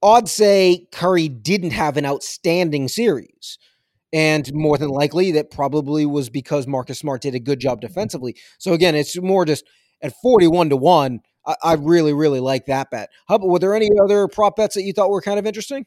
odds 0.02 0.32
say 0.32 0.88
Curry 0.90 1.28
didn't 1.28 1.70
have 1.70 1.96
an 1.96 2.04
outstanding 2.04 2.88
series. 2.88 3.58
And 4.12 4.52
more 4.52 4.78
than 4.78 4.88
likely, 4.88 5.32
that 5.32 5.50
probably 5.50 6.06
was 6.06 6.28
because 6.30 6.66
Marcus 6.66 6.98
Smart 6.98 7.22
did 7.22 7.34
a 7.34 7.40
good 7.40 7.60
job 7.60 7.78
mm-hmm. 7.78 7.88
defensively. 7.88 8.36
So 8.58 8.72
again, 8.72 8.96
it's 8.96 9.20
more 9.20 9.44
just 9.44 9.64
at 10.02 10.12
41 10.22 10.70
to 10.70 10.76
1. 10.76 11.20
I, 11.46 11.56
I 11.62 11.72
really, 11.74 12.12
really 12.12 12.40
like 12.40 12.66
that 12.66 12.90
bet. 12.90 13.10
How 13.28 13.38
were 13.38 13.58
there 13.58 13.74
any 13.74 13.88
other 14.02 14.28
prop 14.28 14.56
bets 14.56 14.74
that 14.74 14.82
you 14.82 14.92
thought 14.92 15.10
were 15.10 15.20
kind 15.20 15.38
of 15.38 15.46
interesting? 15.46 15.86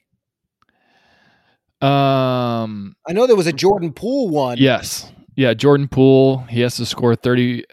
Um, 1.82 2.95
I 3.08 3.13
know 3.13 3.26
there 3.26 3.36
was 3.36 3.48
a 3.48 3.54
Jordan 3.54 3.93
Poole 3.93 4.30
one. 4.30 4.58
Yes. 4.58 5.12
Yeah. 5.36 5.54
Jordan 5.54 5.88
Poole, 5.88 6.39
he 6.50 6.62
has 6.62 6.76
to 6.78 6.86
score 6.86 7.15
30, 7.15 7.63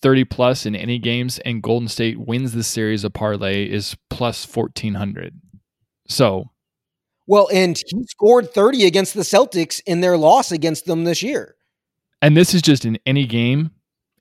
30 0.00 0.24
plus 0.24 0.64
in 0.64 0.74
any 0.74 0.98
games, 0.98 1.38
and 1.40 1.62
Golden 1.62 1.88
State 1.88 2.18
wins 2.18 2.52
the 2.52 2.62
series. 2.62 3.04
A 3.04 3.10
parlay 3.10 3.64
is 3.64 3.96
plus 4.08 4.46
1400. 4.46 5.38
So, 6.08 6.50
well, 7.26 7.48
and 7.52 7.80
he 7.86 8.04
scored 8.06 8.52
30 8.52 8.86
against 8.86 9.14
the 9.14 9.22
Celtics 9.22 9.80
in 9.86 10.00
their 10.00 10.16
loss 10.16 10.50
against 10.50 10.86
them 10.86 11.04
this 11.04 11.22
year. 11.22 11.54
And 12.22 12.36
this 12.36 12.54
is 12.54 12.62
just 12.62 12.84
in 12.84 12.98
any 13.06 13.26
game 13.26 13.70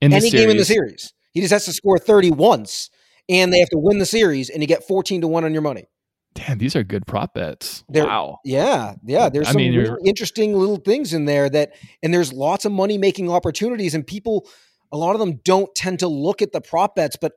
in 0.02 0.14
any 0.14 0.30
game 0.30 0.50
in 0.50 0.58
the 0.58 0.66
series. 0.66 1.14
He 1.32 1.42
just 1.42 1.52
has 1.52 1.66
to 1.66 1.74
score 1.74 1.98
30 2.00 2.32
once, 2.32 2.90
and 3.30 3.54
they 3.54 3.60
have 3.60 3.70
to 3.70 3.78
win 3.78 4.00
the 4.00 4.06
series, 4.06 4.50
and 4.50 4.62
you 4.62 4.68
get 4.68 4.86
14 4.88 5.22
to 5.22 5.28
1 5.28 5.46
on 5.46 5.54
your 5.54 5.62
money. 5.62 5.86
Damn, 6.34 6.58
these 6.58 6.76
are 6.76 6.84
good 6.84 7.06
prop 7.06 7.34
bets. 7.34 7.84
They're, 7.90 8.06
wow. 8.06 8.40
Yeah, 8.44 8.96
yeah. 9.04 9.30
There's 9.30 9.48
I 9.48 9.52
some 9.52 9.62
mean, 9.62 9.76
really 9.76 9.98
interesting 10.06 10.54
little 10.54 10.78
things 10.78 11.14
in 11.14 11.26
there 11.26 11.50
that, 11.50 11.74
and 12.04 12.14
there's 12.14 12.32
lots 12.32 12.66
of 12.66 12.72
money 12.72 12.98
making 12.98 13.32
opportunities, 13.32 13.96
and 13.96 14.06
people, 14.06 14.48
a 14.92 14.98
lot 14.98 15.14
of 15.14 15.20
them 15.20 15.40
don't 15.44 15.74
tend 15.76 16.00
to 16.00 16.08
look 16.08 16.42
at 16.42 16.52
the 16.52 16.62
prop 16.62 16.96
bets, 16.96 17.16
but 17.20 17.34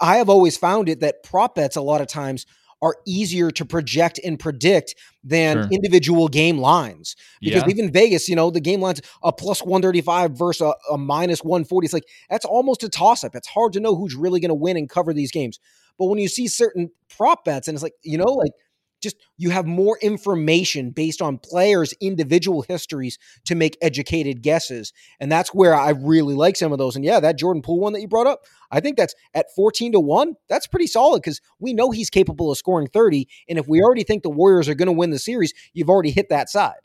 I 0.00 0.16
have 0.16 0.28
always 0.28 0.56
found 0.56 0.88
it 0.88 1.00
that 1.00 1.22
prop 1.22 1.54
bets 1.54 1.76
a 1.76 1.82
lot 1.82 2.00
of 2.00 2.06
times 2.06 2.46
are 2.82 2.96
easier 3.06 3.50
to 3.52 3.64
project 3.64 4.18
and 4.22 4.38
predict 4.38 4.96
than 5.22 5.56
sure. 5.56 5.68
individual 5.70 6.28
game 6.28 6.58
lines. 6.58 7.14
Because 7.40 7.62
yeah. 7.62 7.70
even 7.70 7.92
Vegas, 7.92 8.28
you 8.28 8.34
know, 8.36 8.50
the 8.50 8.60
game 8.60 8.80
lines 8.80 9.00
a 9.22 9.32
plus 9.32 9.62
135 9.62 10.32
versus 10.32 10.60
a, 10.60 10.92
a 10.92 10.98
minus 10.98 11.42
140. 11.44 11.84
It's 11.84 11.94
like 11.94 12.08
that's 12.28 12.44
almost 12.44 12.82
a 12.82 12.88
toss 12.88 13.22
up. 13.22 13.34
It's 13.36 13.48
hard 13.48 13.72
to 13.74 13.80
know 13.80 13.94
who's 13.94 14.16
really 14.16 14.40
going 14.40 14.50
to 14.50 14.54
win 14.54 14.76
and 14.76 14.90
cover 14.90 15.14
these 15.14 15.30
games. 15.30 15.60
But 15.98 16.06
when 16.06 16.18
you 16.18 16.28
see 16.28 16.48
certain 16.48 16.90
prop 17.16 17.44
bets, 17.44 17.68
and 17.68 17.76
it's 17.76 17.82
like, 17.82 17.94
you 18.02 18.18
know, 18.18 18.24
like 18.24 18.52
just 19.02 19.16
you 19.36 19.50
have 19.50 19.66
more 19.66 19.98
information 20.00 20.90
based 20.90 21.20
on 21.20 21.38
players' 21.38 21.92
individual 22.00 22.62
histories 22.62 23.18
to 23.44 23.54
make 23.54 23.76
educated 23.82 24.42
guesses. 24.42 24.92
And 25.20 25.30
that's 25.30 25.52
where 25.52 25.74
I 25.74 25.90
really 25.90 26.34
like 26.34 26.56
some 26.56 26.72
of 26.72 26.78
those. 26.78 26.96
And 26.96 27.04
yeah, 27.04 27.20
that 27.20 27.38
Jordan 27.38 27.62
Poole 27.62 27.80
one 27.80 27.92
that 27.92 28.00
you 28.00 28.08
brought 28.08 28.26
up, 28.26 28.44
I 28.70 28.80
think 28.80 28.96
that's 28.96 29.14
at 29.34 29.46
14 29.54 29.92
to 29.92 30.00
1. 30.00 30.34
That's 30.48 30.66
pretty 30.66 30.86
solid 30.86 31.22
because 31.22 31.40
we 31.58 31.74
know 31.74 31.90
he's 31.90 32.10
capable 32.10 32.50
of 32.50 32.58
scoring 32.58 32.88
30. 32.88 33.28
And 33.48 33.58
if 33.58 33.68
we 33.68 33.82
already 33.82 34.04
think 34.04 34.22
the 34.22 34.30
Warriors 34.30 34.68
are 34.68 34.74
going 34.74 34.86
to 34.86 34.92
win 34.92 35.10
the 35.10 35.18
series, 35.18 35.52
you've 35.74 35.90
already 35.90 36.10
hit 36.10 36.28
that 36.30 36.48
side. 36.48 36.76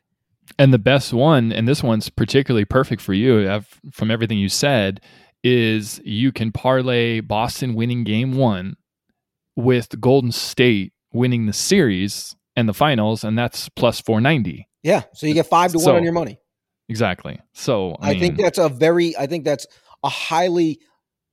And 0.57 0.73
the 0.73 0.79
best 0.79 1.13
one, 1.13 1.51
and 1.51 1.67
this 1.67 1.83
one's 1.83 2.09
particularly 2.09 2.65
perfect 2.65 3.01
for 3.01 3.13
you 3.13 3.39
uh, 3.39 3.61
from 3.91 4.09
everything 4.09 4.37
you 4.37 4.49
said, 4.49 5.01
is 5.43 6.01
you 6.03 6.31
can 6.31 6.51
parlay 6.51 7.19
Boston 7.19 7.75
winning 7.75 8.03
game 8.03 8.35
one 8.35 8.75
with 9.55 9.99
Golden 9.99 10.31
State 10.31 10.93
winning 11.17 11.45
the 11.45 11.53
series 11.53 12.35
and 12.55 12.67
the 12.67 12.73
finals, 12.73 13.23
and 13.23 13.37
that's 13.37 13.69
plus 13.69 13.99
490. 14.01 14.67
Yeah. 14.83 15.03
So 15.13 15.27
you 15.27 15.33
get 15.33 15.47
five 15.47 15.71
to 15.73 15.79
so, 15.79 15.87
one 15.87 15.97
on 15.97 16.03
your 16.03 16.13
money. 16.13 16.39
Exactly. 16.89 17.39
So 17.53 17.95
I, 17.99 18.09
I 18.09 18.11
mean, 18.11 18.19
think 18.21 18.37
that's 18.37 18.57
a 18.57 18.69
very, 18.69 19.17
I 19.17 19.27
think 19.27 19.43
that's 19.43 19.67
a 20.03 20.09
highly 20.09 20.79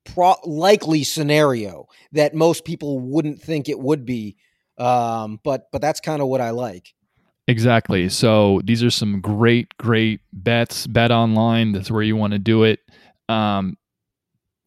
pro- 0.04 0.36
likely 0.44 1.04
scenario 1.04 1.86
that 2.12 2.34
most 2.34 2.64
people 2.64 2.98
wouldn't 2.98 3.40
think 3.40 3.68
it 3.68 3.78
would 3.78 4.04
be. 4.04 4.36
Um, 4.76 5.38
but, 5.44 5.70
but 5.70 5.80
that's 5.80 6.00
kind 6.00 6.20
of 6.20 6.28
what 6.28 6.40
I 6.40 6.50
like. 6.50 6.92
Exactly. 7.46 8.08
So 8.08 8.60
these 8.64 8.82
are 8.82 8.90
some 8.90 9.20
great, 9.20 9.76
great 9.76 10.20
bets. 10.32 10.86
Bet 10.86 11.12
online. 11.12 11.72
That's 11.72 11.90
where 11.90 12.02
you 12.02 12.16
want 12.16 12.32
to 12.32 12.38
do 12.38 12.64
it. 12.64 12.80
Um, 13.28 13.76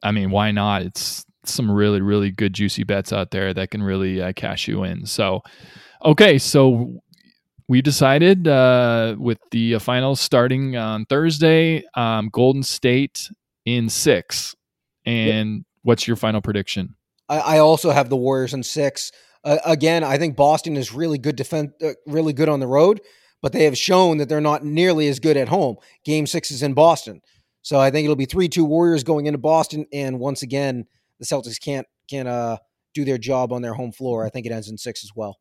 I 0.02 0.12
mean, 0.12 0.32
why 0.32 0.52
not? 0.52 0.84
It's 0.84 1.26
some 1.50 1.70
really 1.70 2.02
really 2.02 2.32
good 2.32 2.54
juicy 2.54 2.84
bets 2.84 3.12
out 3.12 3.32
there 3.32 3.54
that 3.54 3.72
can 3.72 3.84
really 3.84 4.22
uh, 4.22 4.34
cash 4.34 4.68
you 4.68 4.84
in. 4.84 5.06
So, 5.06 5.42
okay, 6.04 6.38
so 6.38 7.02
we 7.68 7.82
decided 7.82 8.48
uh, 8.48 9.16
with 9.20 9.40
the 9.52 9.76
uh, 9.76 9.80
finals 9.80 10.22
starting 10.22 10.78
on 10.78 11.06
Thursday, 11.06 11.84
um, 11.96 12.30
Golden 12.32 12.64
State 12.64 13.30
in 13.66 13.90
six. 13.90 14.56
And 15.06 15.66
what's 15.84 16.08
your 16.08 16.18
final 16.18 16.42
prediction? 16.42 16.96
I, 17.30 17.40
I 17.40 17.58
also 17.60 17.92
have 17.92 18.10
the 18.10 18.18
Warriors 18.18 18.54
in 18.54 18.64
six. 18.64 19.12
Uh, 19.44 19.58
again, 19.66 20.04
I 20.04 20.18
think 20.18 20.36
Boston 20.36 20.76
is 20.78 20.94
really 20.94 21.18
good 21.18 21.36
defense, 21.36 21.72
uh, 21.82 21.94
really 22.06 22.34
good 22.34 22.50
on 22.50 22.60
the 22.60 22.68
road, 22.68 23.02
but 23.42 23.52
they 23.52 23.66
have 23.66 23.78
shown 23.78 24.18
that 24.18 24.30
they're 24.30 24.42
not 24.42 24.66
nearly 24.66 25.08
as 25.08 25.20
good 25.20 25.38
at 25.38 25.50
home. 25.50 25.78
Game 26.04 26.28
six 26.28 26.52
is 26.52 26.64
in 26.64 26.74
Boston. 26.74 27.22
So 27.62 27.80
I 27.80 27.92
think 27.92 28.06
it'll 28.06 28.16
be 28.16 28.26
3 28.26 28.48
2 28.48 28.64
Warriors 28.64 29.04
going 29.04 29.26
into 29.26 29.38
Boston. 29.38 29.86
And 29.92 30.20
once 30.20 30.42
again, 30.42 30.86
the 31.20 31.26
Celtics 31.26 31.62
can't 31.62 31.88
can 32.10 32.28
uh 32.28 32.58
do 32.94 33.06
their 33.06 33.18
job 33.18 33.52
on 33.54 33.62
their 33.62 33.74
home 33.74 33.92
floor. 33.92 34.26
I 34.26 34.30
think 34.30 34.46
it 34.46 34.52
ends 34.52 34.70
in 34.70 34.78
six 34.78 35.04
as 35.04 35.12
well. 35.16 35.38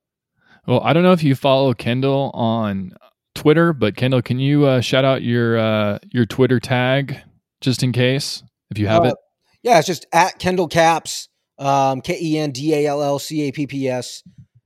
Well, 0.66 0.80
I 0.82 0.92
don't 0.92 1.02
know 1.02 1.12
if 1.12 1.22
you 1.22 1.34
follow 1.34 1.72
Kendall 1.74 2.30
on 2.34 2.92
Twitter, 3.34 3.72
but 3.72 3.96
Kendall, 3.96 4.20
can 4.22 4.38
you 4.38 4.66
uh, 4.66 4.80
shout 4.80 5.04
out 5.04 5.22
your 5.22 5.58
uh, 5.58 5.98
your 6.10 6.26
Twitter 6.26 6.58
tag 6.60 7.18
just 7.60 7.82
in 7.82 7.92
case? 7.92 8.42
if 8.70 8.78
you 8.78 8.88
have 8.88 9.04
Uh, 9.04 9.08
it. 9.08 9.14
Yeah, 9.62 9.78
it's 9.78 9.86
just 9.86 10.06
at 10.12 10.38
Kendall 10.38 10.68
Capps, 10.68 11.28
um, 11.58 12.00
K 12.00 12.18
E 12.20 12.38
N 12.38 12.50
D 12.50 12.74
A 12.74 12.86
L 12.86 13.02
L 13.02 13.18
C 13.18 13.42
A 13.48 13.52
P 13.52 13.66
P 13.66 13.88
S, 13.88 14.22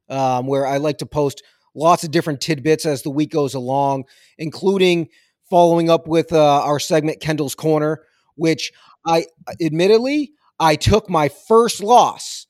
um, 0.08 0.46
where 0.46 0.66
I 0.66 0.78
like 0.78 0.98
to 0.98 1.06
post 1.06 1.42
lots 1.74 2.02
of 2.02 2.10
different 2.10 2.40
tidbits 2.40 2.86
as 2.86 3.02
the 3.02 3.10
week 3.10 3.30
goes 3.30 3.54
along, 3.54 4.04
including 4.38 5.08
following 5.48 5.90
up 5.90 6.06
with 6.08 6.32
uh, 6.32 6.62
our 6.62 6.78
segment 6.78 7.20
Kendall's 7.20 7.54
Corner, 7.54 8.02
which 8.36 8.72
I 9.06 9.26
admittedly 9.60 10.32
I 10.60 10.76
took 10.76 11.08
my 11.08 11.30
first 11.30 11.82
loss 11.82 12.46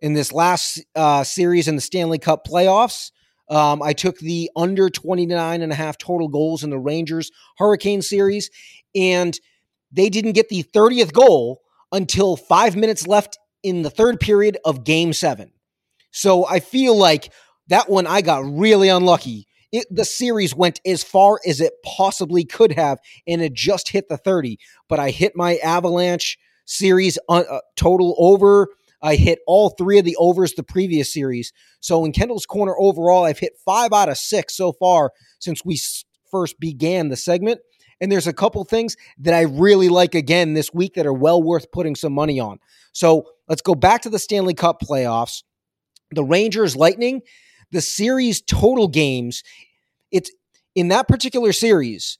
in 0.00 0.14
this 0.14 0.32
last 0.32 0.84
uh, 0.96 1.22
series 1.22 1.68
in 1.68 1.76
the 1.76 1.80
Stanley 1.80 2.18
Cup 2.18 2.44
playoffs. 2.44 3.12
Um, 3.48 3.80
I 3.82 3.92
took 3.92 4.18
the 4.18 4.50
under 4.56 4.90
29 4.90 5.62
and 5.62 5.70
a 5.70 5.74
half 5.74 5.96
total 5.96 6.26
goals 6.26 6.64
in 6.64 6.70
the 6.70 6.78
Rangers 6.78 7.30
Hurricane 7.58 8.02
series, 8.02 8.50
and 8.96 9.38
they 9.92 10.08
didn't 10.08 10.32
get 10.32 10.48
the 10.48 10.64
30th 10.64 11.12
goal 11.12 11.62
until 11.92 12.36
five 12.36 12.74
minutes 12.74 13.06
left 13.06 13.38
in 13.62 13.82
the 13.82 13.90
third 13.90 14.18
period 14.18 14.58
of 14.64 14.82
game 14.82 15.12
seven. 15.12 15.52
So 16.10 16.46
I 16.46 16.58
feel 16.58 16.96
like 16.96 17.32
that 17.68 17.88
one 17.88 18.08
I 18.08 18.22
got 18.22 18.44
really 18.44 18.88
unlucky. 18.88 19.46
It, 19.70 19.86
the 19.88 20.04
series 20.04 20.54
went 20.54 20.80
as 20.84 21.04
far 21.04 21.38
as 21.46 21.60
it 21.60 21.74
possibly 21.84 22.44
could 22.44 22.72
have, 22.72 22.98
and 23.26 23.40
it 23.40 23.54
just 23.54 23.88
hit 23.90 24.08
the 24.08 24.16
30. 24.16 24.58
But 24.88 24.98
I 24.98 25.10
hit 25.10 25.36
my 25.36 25.56
Avalanche 25.58 26.38
series 26.72 27.18
uh, 27.28 27.60
total 27.76 28.14
over. 28.18 28.68
I 29.02 29.16
hit 29.16 29.40
all 29.46 29.70
three 29.70 29.98
of 29.98 30.04
the 30.04 30.16
overs 30.16 30.52
the 30.52 30.62
previous 30.62 31.12
series. 31.12 31.52
So 31.80 32.04
in 32.04 32.12
Kendall's 32.12 32.46
Corner 32.46 32.74
overall, 32.78 33.24
I've 33.24 33.38
hit 33.38 33.54
five 33.64 33.92
out 33.92 34.08
of 34.08 34.16
six 34.16 34.56
so 34.56 34.72
far 34.72 35.12
since 35.40 35.64
we 35.64 35.78
first 36.30 36.58
began 36.60 37.08
the 37.08 37.16
segment. 37.16 37.60
And 38.00 38.10
there's 38.10 38.26
a 38.26 38.32
couple 38.32 38.64
things 38.64 38.96
that 39.18 39.34
I 39.34 39.42
really 39.42 39.88
like 39.88 40.14
again 40.14 40.54
this 40.54 40.72
week 40.72 40.94
that 40.94 41.06
are 41.06 41.12
well 41.12 41.42
worth 41.42 41.70
putting 41.70 41.94
some 41.94 42.12
money 42.12 42.40
on. 42.40 42.58
So 42.92 43.26
let's 43.48 43.62
go 43.62 43.74
back 43.74 44.02
to 44.02 44.10
the 44.10 44.18
Stanley 44.18 44.54
Cup 44.54 44.80
playoffs. 44.80 45.42
The 46.10 46.24
Rangers 46.24 46.76
Lightning, 46.76 47.22
the 47.70 47.80
series 47.80 48.42
total 48.42 48.88
games, 48.88 49.42
it's 50.10 50.30
in 50.74 50.88
that 50.88 51.08
particular 51.08 51.52
series, 51.52 52.18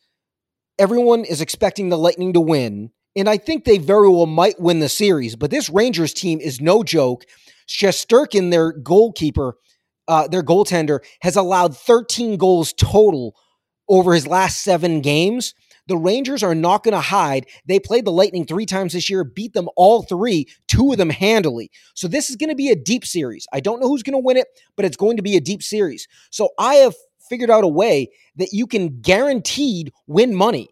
everyone 0.79 1.25
is 1.25 1.41
expecting 1.41 1.89
the 1.89 1.99
Lightning 1.99 2.33
to 2.33 2.41
win. 2.41 2.91
And 3.15 3.29
I 3.29 3.37
think 3.37 3.65
they 3.65 3.79
very 3.79 4.09
well 4.09 4.27
might 4.27 4.59
win 4.61 4.81
the 4.81 4.89
series, 4.89 5.37
but 5.37 5.51
this 5.51 5.69
Rangers 5.69 6.15
team 6.15 6.41
is 6.41 6.61
no 6.61 6.83
joke. 6.83 7.25
Shesterkin, 7.69 8.51
their 8.51 8.73
goalkeeper, 8.73 9.57
uh, 10.09 10.29
their 10.29 10.43
goaltender, 10.43 11.01
has 11.21 11.37
allowed 11.37 11.77
13 11.77 12.37
goals 12.39 12.73
total 12.73 13.37
over 13.89 14.15
his 14.15 14.27
last 14.27 14.63
seven 14.63 15.01
games. 15.01 15.55
The 15.89 15.97
Rangers 15.97 16.43
are 16.43 16.55
not 16.55 16.85
going 16.85 16.93
to 16.93 17.01
hide. 17.01 17.47
They 17.67 17.81
played 17.81 18.05
the 18.05 18.13
Lightning 18.13 18.47
three 18.47 18.67
times 18.67 18.93
this 18.93 19.11
year, 19.11 19.25
beat 19.25 19.53
them 19.53 19.69
all 19.77 20.03
three, 20.03 20.49
two 20.69 20.93
of 20.93 20.99
them 20.99 21.11
handily. 21.11 21.71
So 21.95 22.09
this 22.09 22.31
is 22.31 22.37
going 22.37 22.51
to 22.51 22.55
be 22.55 22.71
a 22.71 22.77
deep 22.77 23.05
series. 23.05 23.47
I 23.53 23.61
don't 23.61 23.81
know 23.81 23.89
who's 23.89 24.03
going 24.03 24.15
to 24.15 24.25
win 24.25 24.37
it, 24.37 24.47
but 24.77 24.85
it's 24.85 24.97
going 24.97 25.17
to 25.17 25.23
be 25.23 25.37
a 25.37 25.41
deep 25.41 25.63
series. 25.63 26.07
So 26.31 26.51
I 26.59 26.77
have 26.77 26.95
figured 27.29 27.51
out 27.51 27.65
a 27.65 27.69
way 27.69 28.11
that 28.37 28.53
you 28.53 28.67
can 28.67 29.01
guaranteed 29.01 29.93
win 30.07 30.35
money. 30.35 30.71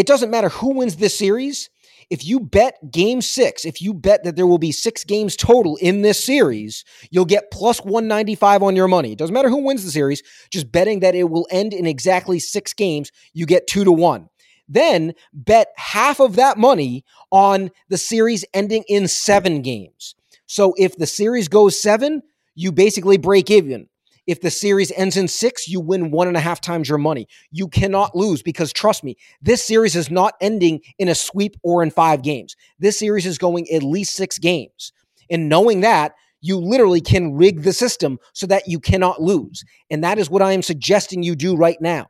It 0.00 0.06
doesn't 0.06 0.30
matter 0.30 0.48
who 0.48 0.76
wins 0.76 0.96
this 0.96 1.18
series. 1.18 1.68
If 2.08 2.24
you 2.24 2.40
bet 2.40 2.90
game 2.90 3.20
six, 3.20 3.66
if 3.66 3.82
you 3.82 3.92
bet 3.92 4.24
that 4.24 4.34
there 4.34 4.46
will 4.46 4.56
be 4.56 4.72
six 4.72 5.04
games 5.04 5.36
total 5.36 5.76
in 5.76 6.00
this 6.00 6.24
series, 6.24 6.86
you'll 7.10 7.26
get 7.26 7.50
plus 7.50 7.80
195 7.84 8.62
on 8.62 8.74
your 8.74 8.88
money. 8.88 9.12
It 9.12 9.18
doesn't 9.18 9.34
matter 9.34 9.50
who 9.50 9.62
wins 9.62 9.84
the 9.84 9.90
series, 9.90 10.22
just 10.48 10.72
betting 10.72 11.00
that 11.00 11.14
it 11.14 11.28
will 11.28 11.46
end 11.50 11.74
in 11.74 11.84
exactly 11.84 12.38
six 12.38 12.72
games, 12.72 13.12
you 13.34 13.44
get 13.44 13.66
two 13.66 13.84
to 13.84 13.92
one. 13.92 14.30
Then 14.66 15.12
bet 15.34 15.68
half 15.76 16.18
of 16.18 16.36
that 16.36 16.56
money 16.56 17.04
on 17.30 17.70
the 17.90 17.98
series 17.98 18.42
ending 18.54 18.84
in 18.88 19.06
seven 19.06 19.60
games. 19.60 20.14
So 20.46 20.72
if 20.78 20.96
the 20.96 21.06
series 21.06 21.48
goes 21.48 21.78
seven, 21.78 22.22
you 22.54 22.72
basically 22.72 23.18
break 23.18 23.50
even. 23.50 23.90
If 24.26 24.40
the 24.40 24.50
series 24.50 24.92
ends 24.92 25.16
in 25.16 25.28
six, 25.28 25.68
you 25.68 25.80
win 25.80 26.10
one 26.10 26.28
and 26.28 26.36
a 26.36 26.40
half 26.40 26.60
times 26.60 26.88
your 26.88 26.98
money. 26.98 27.26
You 27.50 27.68
cannot 27.68 28.14
lose 28.14 28.42
because 28.42 28.72
trust 28.72 29.02
me, 29.02 29.16
this 29.40 29.64
series 29.64 29.96
is 29.96 30.10
not 30.10 30.34
ending 30.40 30.80
in 30.98 31.08
a 31.08 31.14
sweep 31.14 31.56
or 31.62 31.82
in 31.82 31.90
five 31.90 32.22
games. 32.22 32.56
This 32.78 32.98
series 32.98 33.26
is 33.26 33.38
going 33.38 33.66
at 33.72 33.82
least 33.82 34.14
six 34.14 34.38
games. 34.38 34.92
And 35.30 35.48
knowing 35.48 35.80
that, 35.80 36.14
you 36.40 36.56
literally 36.56 37.00
can 37.00 37.34
rig 37.34 37.62
the 37.62 37.72
system 37.72 38.18
so 38.32 38.46
that 38.46 38.66
you 38.66 38.80
cannot 38.80 39.20
lose. 39.20 39.64
And 39.90 40.02
that 40.04 40.18
is 40.18 40.30
what 40.30 40.42
I 40.42 40.52
am 40.52 40.62
suggesting 40.62 41.22
you 41.22 41.36
do 41.36 41.56
right 41.56 41.80
now. 41.80 42.08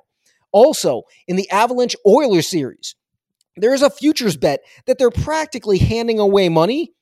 Also, 0.53 1.03
in 1.27 1.37
the 1.37 1.51
Avalanche 1.51 1.97
Oilers 2.07 2.49
series, 2.49 2.95
there 3.57 3.75
is 3.75 3.83
a 3.83 3.91
futures 3.91 4.37
bet 4.37 4.61
that 4.87 4.99
they're 4.99 5.11
practically 5.11 5.79
handing 5.79 6.19
away 6.19 6.49
money 6.49 6.93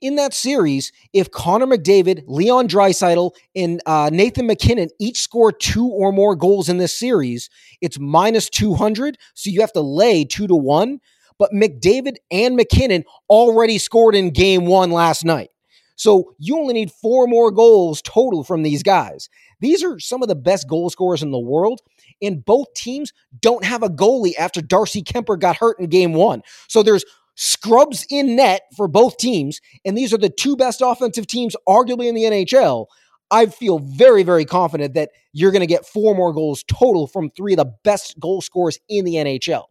in 0.00 0.16
that 0.16 0.34
series, 0.34 0.92
if 1.12 1.30
Connor 1.30 1.66
McDavid, 1.66 2.24
Leon 2.26 2.68
Draisaitl, 2.68 3.32
and 3.56 3.80
uh, 3.86 4.10
Nathan 4.12 4.46
MacKinnon 4.46 4.90
each 4.98 5.18
score 5.20 5.52
two 5.52 5.86
or 5.86 6.12
more 6.12 6.36
goals 6.36 6.68
in 6.68 6.78
this 6.78 6.96
series, 6.96 7.48
it's 7.80 7.98
minus 7.98 8.50
200. 8.50 9.16
So 9.34 9.50
you 9.50 9.60
have 9.60 9.72
to 9.72 9.80
lay 9.80 10.24
two 10.24 10.46
to 10.46 10.56
one. 10.56 11.00
But 11.38 11.50
McDavid 11.52 12.16
and 12.30 12.54
MacKinnon 12.56 13.04
already 13.28 13.78
scored 13.78 14.14
in 14.14 14.30
game 14.30 14.66
one 14.66 14.90
last 14.90 15.24
night. 15.24 15.50
So 15.96 16.34
you 16.38 16.58
only 16.58 16.74
need 16.74 16.90
four 16.90 17.26
more 17.26 17.50
goals 17.50 18.02
total 18.02 18.44
from 18.44 18.62
these 18.62 18.82
guys. 18.82 19.28
These 19.60 19.82
are 19.84 19.98
some 19.98 20.22
of 20.22 20.28
the 20.28 20.34
best 20.34 20.68
goal 20.68 20.90
scorers 20.90 21.22
in 21.22 21.30
the 21.30 21.38
world. 21.38 21.80
And 22.20 22.44
both 22.44 22.72
teams 22.74 23.12
don't 23.40 23.64
have 23.64 23.82
a 23.82 23.88
goalie 23.88 24.34
after 24.38 24.60
Darcy 24.60 25.02
Kuemper 25.02 25.38
got 25.38 25.56
hurt 25.56 25.78
in 25.78 25.86
game 25.86 26.12
one. 26.12 26.42
So 26.68 26.82
there's 26.82 27.04
scrubs 27.34 28.06
in 28.10 28.36
net 28.36 28.62
for 28.76 28.88
both 28.88 29.16
teams, 29.16 29.60
and 29.84 29.96
these 29.96 30.12
are 30.12 30.18
the 30.18 30.28
two 30.28 30.56
best 30.56 30.80
offensive 30.84 31.26
teams, 31.26 31.56
arguably 31.68 32.08
in 32.08 32.14
the 32.14 32.24
NHL. 32.24 32.86
I 33.30 33.46
feel 33.46 33.78
very, 33.78 34.22
very 34.22 34.44
confident 34.44 34.94
that 34.94 35.10
you're 35.32 35.50
going 35.50 35.60
to 35.60 35.66
get 35.66 35.86
four 35.86 36.14
more 36.14 36.32
goals 36.32 36.64
total 36.68 37.06
from 37.06 37.30
three 37.30 37.54
of 37.54 37.58
the 37.58 37.72
best 37.82 38.18
goal 38.20 38.40
scorers 38.40 38.78
in 38.88 39.04
the 39.04 39.14
NHL. 39.14 39.64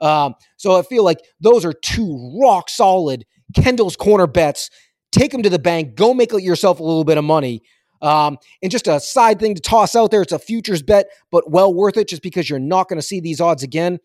Um, 0.00 0.34
so 0.56 0.76
I 0.76 0.82
feel 0.82 1.04
like 1.04 1.20
those 1.40 1.64
are 1.64 1.72
two 1.72 2.38
rock 2.42 2.68
solid 2.68 3.24
Kendall's 3.54 3.96
corner 3.96 4.26
bets. 4.26 4.70
Take 5.12 5.30
them 5.30 5.42
to 5.42 5.50
the 5.50 5.58
bank. 5.58 5.94
Go 5.94 6.12
make 6.12 6.32
yourself 6.32 6.80
a 6.80 6.82
little 6.82 7.04
bit 7.04 7.18
of 7.18 7.24
money. 7.24 7.62
Um, 8.02 8.38
and 8.62 8.70
just 8.70 8.86
a 8.86 9.00
side 9.00 9.38
thing 9.38 9.54
to 9.54 9.60
toss 9.60 9.94
out 9.94 10.10
there, 10.10 10.22
it's 10.22 10.32
a 10.32 10.38
futures 10.38 10.82
bet, 10.82 11.06
but 11.30 11.50
well 11.50 11.72
worth 11.72 11.96
it 11.96 12.08
just 12.08 12.22
because 12.22 12.50
you're 12.50 12.58
not 12.58 12.88
going 12.88 12.98
to 12.98 13.06
see 13.06 13.20
these 13.20 13.40
odds 13.40 13.62
again. 13.62 13.98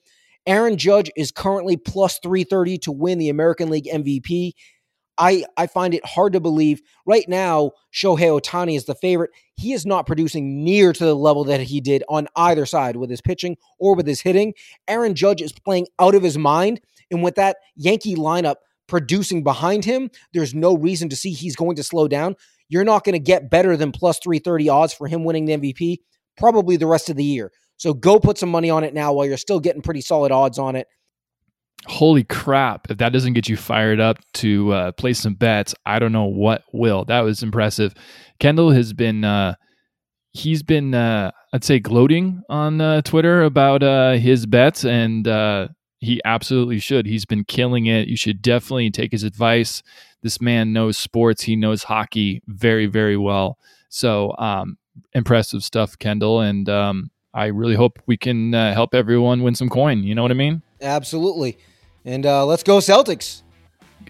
Aaron 0.50 0.78
Judge 0.78 1.12
is 1.16 1.32
currently 1.32 1.78
plus 1.78 2.18
330 2.24 2.80
to 2.80 2.92
win 2.92 3.20
the 3.20 3.30
American 3.30 3.70
League 3.70 3.86
MVP. 3.86 4.54
I, 5.16 5.46
I 5.58 5.68
find 5.68 5.94
it 5.94 6.04
hard 6.04 6.34
to 6.34 6.40
believe. 6.40 6.82
Right 7.06 7.30
now, 7.30 7.74
Shohei 7.94 8.42
Ohtani 8.42 8.76
is 8.76 8.86
the 8.86 8.96
favorite. 8.96 9.30
He 9.58 9.74
is 9.74 9.86
not 9.86 10.08
producing 10.08 10.64
near 10.64 10.92
to 10.92 11.06
the 11.06 11.16
level 11.16 11.44
that 11.44 11.62
he 11.62 11.80
did 11.82 12.04
on 12.10 12.28
either 12.36 12.66
side 12.66 12.96
with 12.96 13.12
his 13.12 13.22
pitching 13.22 13.58
or 13.78 13.94
with 13.96 14.08
his 14.08 14.22
hitting. 14.22 14.56
Aaron 14.88 15.14
Judge 15.14 15.44
is 15.44 15.52
playing 15.52 15.86
out 16.00 16.16
of 16.16 16.24
his 16.24 16.38
mind. 16.38 16.82
And 17.12 17.22
with 17.22 17.36
that 17.36 17.58
Yankee 17.76 18.16
lineup 18.16 18.56
producing 18.88 19.44
behind 19.44 19.86
him, 19.86 20.10
there's 20.34 20.56
no 20.56 20.76
reason 20.76 21.10
to 21.10 21.16
see 21.16 21.30
he's 21.30 21.56
going 21.56 21.76
to 21.76 21.84
slow 21.84 22.08
down. 22.08 22.36
You're 22.70 22.84
not 22.84 23.04
going 23.04 23.14
to 23.14 23.20
get 23.20 23.52
better 23.52 23.78
than 23.78 23.92
plus 23.92 24.18
330 24.24 24.68
odds 24.68 24.94
for 24.94 25.08
him 25.08 25.26
winning 25.26 25.46
the 25.46 25.58
MVP 25.58 25.98
probably 26.40 26.78
the 26.78 26.88
rest 26.88 27.10
of 27.10 27.18
the 27.18 27.24
year. 27.24 27.52
So 27.80 27.94
go 27.94 28.20
put 28.20 28.38
some 28.38 28.50
money 28.50 28.70
on 28.70 28.84
it 28.84 28.94
now 28.94 29.14
while 29.14 29.26
you're 29.26 29.38
still 29.38 29.62
getting 29.62 29.82
pretty 29.82 30.02
solid 30.02 30.32
odds 30.34 30.60
on 30.60 30.76
it. 30.76 30.86
Holy 31.88 32.26
crap. 32.26 32.92
If 32.92 32.98
that 32.98 33.14
doesn't 33.14 33.34
get 33.34 33.48
you 33.48 33.56
fired 33.56 34.02
up 34.02 34.18
to 34.36 34.74
uh, 34.74 34.92
play 34.92 35.14
some 35.14 35.34
bets, 35.34 35.74
I 35.86 35.98
don't 35.98 36.12
know 36.12 36.26
what 36.26 36.64
will. 36.74 37.06
That 37.06 37.22
was 37.22 37.42
impressive. 37.42 37.94
Kendall 38.40 38.72
has 38.72 38.92
been, 38.92 39.24
uh, 39.24 39.56
he's 40.34 40.62
been, 40.62 40.94
uh, 40.94 41.32
I'd 41.54 41.64
say, 41.64 41.80
gloating 41.80 42.44
on 42.50 42.82
uh, 42.82 43.02
Twitter 43.02 43.44
about 43.44 43.82
uh, 43.82 44.12
his 44.12 44.46
bets, 44.46 44.84
and 44.84 45.26
uh, 45.26 45.70
he 46.00 46.20
absolutely 46.26 46.80
should. 46.80 47.06
He's 47.06 47.26
been 47.26 47.46
killing 47.46 47.86
it. 47.86 48.10
You 48.10 48.18
should 48.18 48.42
definitely 48.42 48.92
take 48.92 49.14
his 49.14 49.24
advice. 49.24 49.82
This 50.22 50.42
man 50.42 50.74
knows 50.74 50.98
sports, 50.98 51.44
he 51.44 51.56
knows 51.56 51.84
hockey 51.84 52.42
very, 52.46 52.88
very 52.88 53.16
well. 53.16 53.58
So, 53.88 54.36
um, 54.38 54.78
impressive 55.14 55.64
stuff, 55.64 55.98
Kendall. 55.98 56.42
And, 56.42 56.68
um, 56.68 57.12
I 57.34 57.48
really 57.48 57.76
hope 57.76 58.00
we 58.06 58.18
can 58.18 58.54
uh, 58.54 58.74
help 58.74 58.96
everyone 58.96 59.44
win 59.44 59.56
some 59.56 59.70
coin. 59.70 60.04
You 60.04 60.16
know 60.16 60.22
what 60.22 60.32
I 60.32 60.36
mean? 60.36 60.62
Absolutely. 60.82 61.58
And 62.06 62.26
uh, 62.26 62.46
let's 62.46 62.64
go 62.64 62.78
Celtics. 62.78 63.44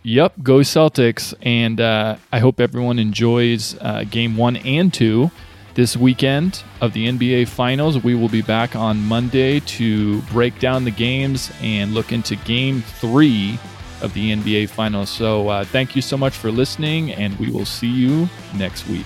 Yep, 0.04 0.44
go 0.44 0.60
Celtics. 0.60 1.34
And 1.42 1.82
uh, 1.82 2.18
I 2.32 2.40
hope 2.40 2.60
everyone 2.60 3.00
enjoys 3.00 3.76
uh, 3.82 4.06
game 4.10 4.38
one 4.38 4.56
and 4.58 4.94
two 4.94 5.32
this 5.76 5.98
weekend 5.98 6.64
of 6.82 6.94
the 6.94 7.08
NBA 7.08 7.48
Finals. 7.48 8.02
We 8.04 8.16
will 8.16 8.30
be 8.30 8.42
back 8.42 8.76
on 8.76 9.04
Monday 9.04 9.60
to 9.62 10.22
break 10.24 10.60
down 10.60 10.84
the 10.84 10.92
games 10.92 11.52
and 11.62 11.94
look 11.94 12.12
into 12.12 12.36
game 12.38 12.82
three 12.82 13.60
of 14.02 14.14
the 14.14 14.32
NBA 14.32 14.70
Finals. 14.70 15.10
So 15.10 15.50
uh, 15.50 15.66
thank 15.66 15.96
you 15.96 16.02
so 16.02 16.18
much 16.18 16.36
for 16.36 16.52
listening, 16.52 17.12
and 17.12 17.38
we 17.38 17.52
will 17.52 17.66
see 17.66 17.88
you 17.88 18.30
next 18.56 18.88
week. 18.88 19.06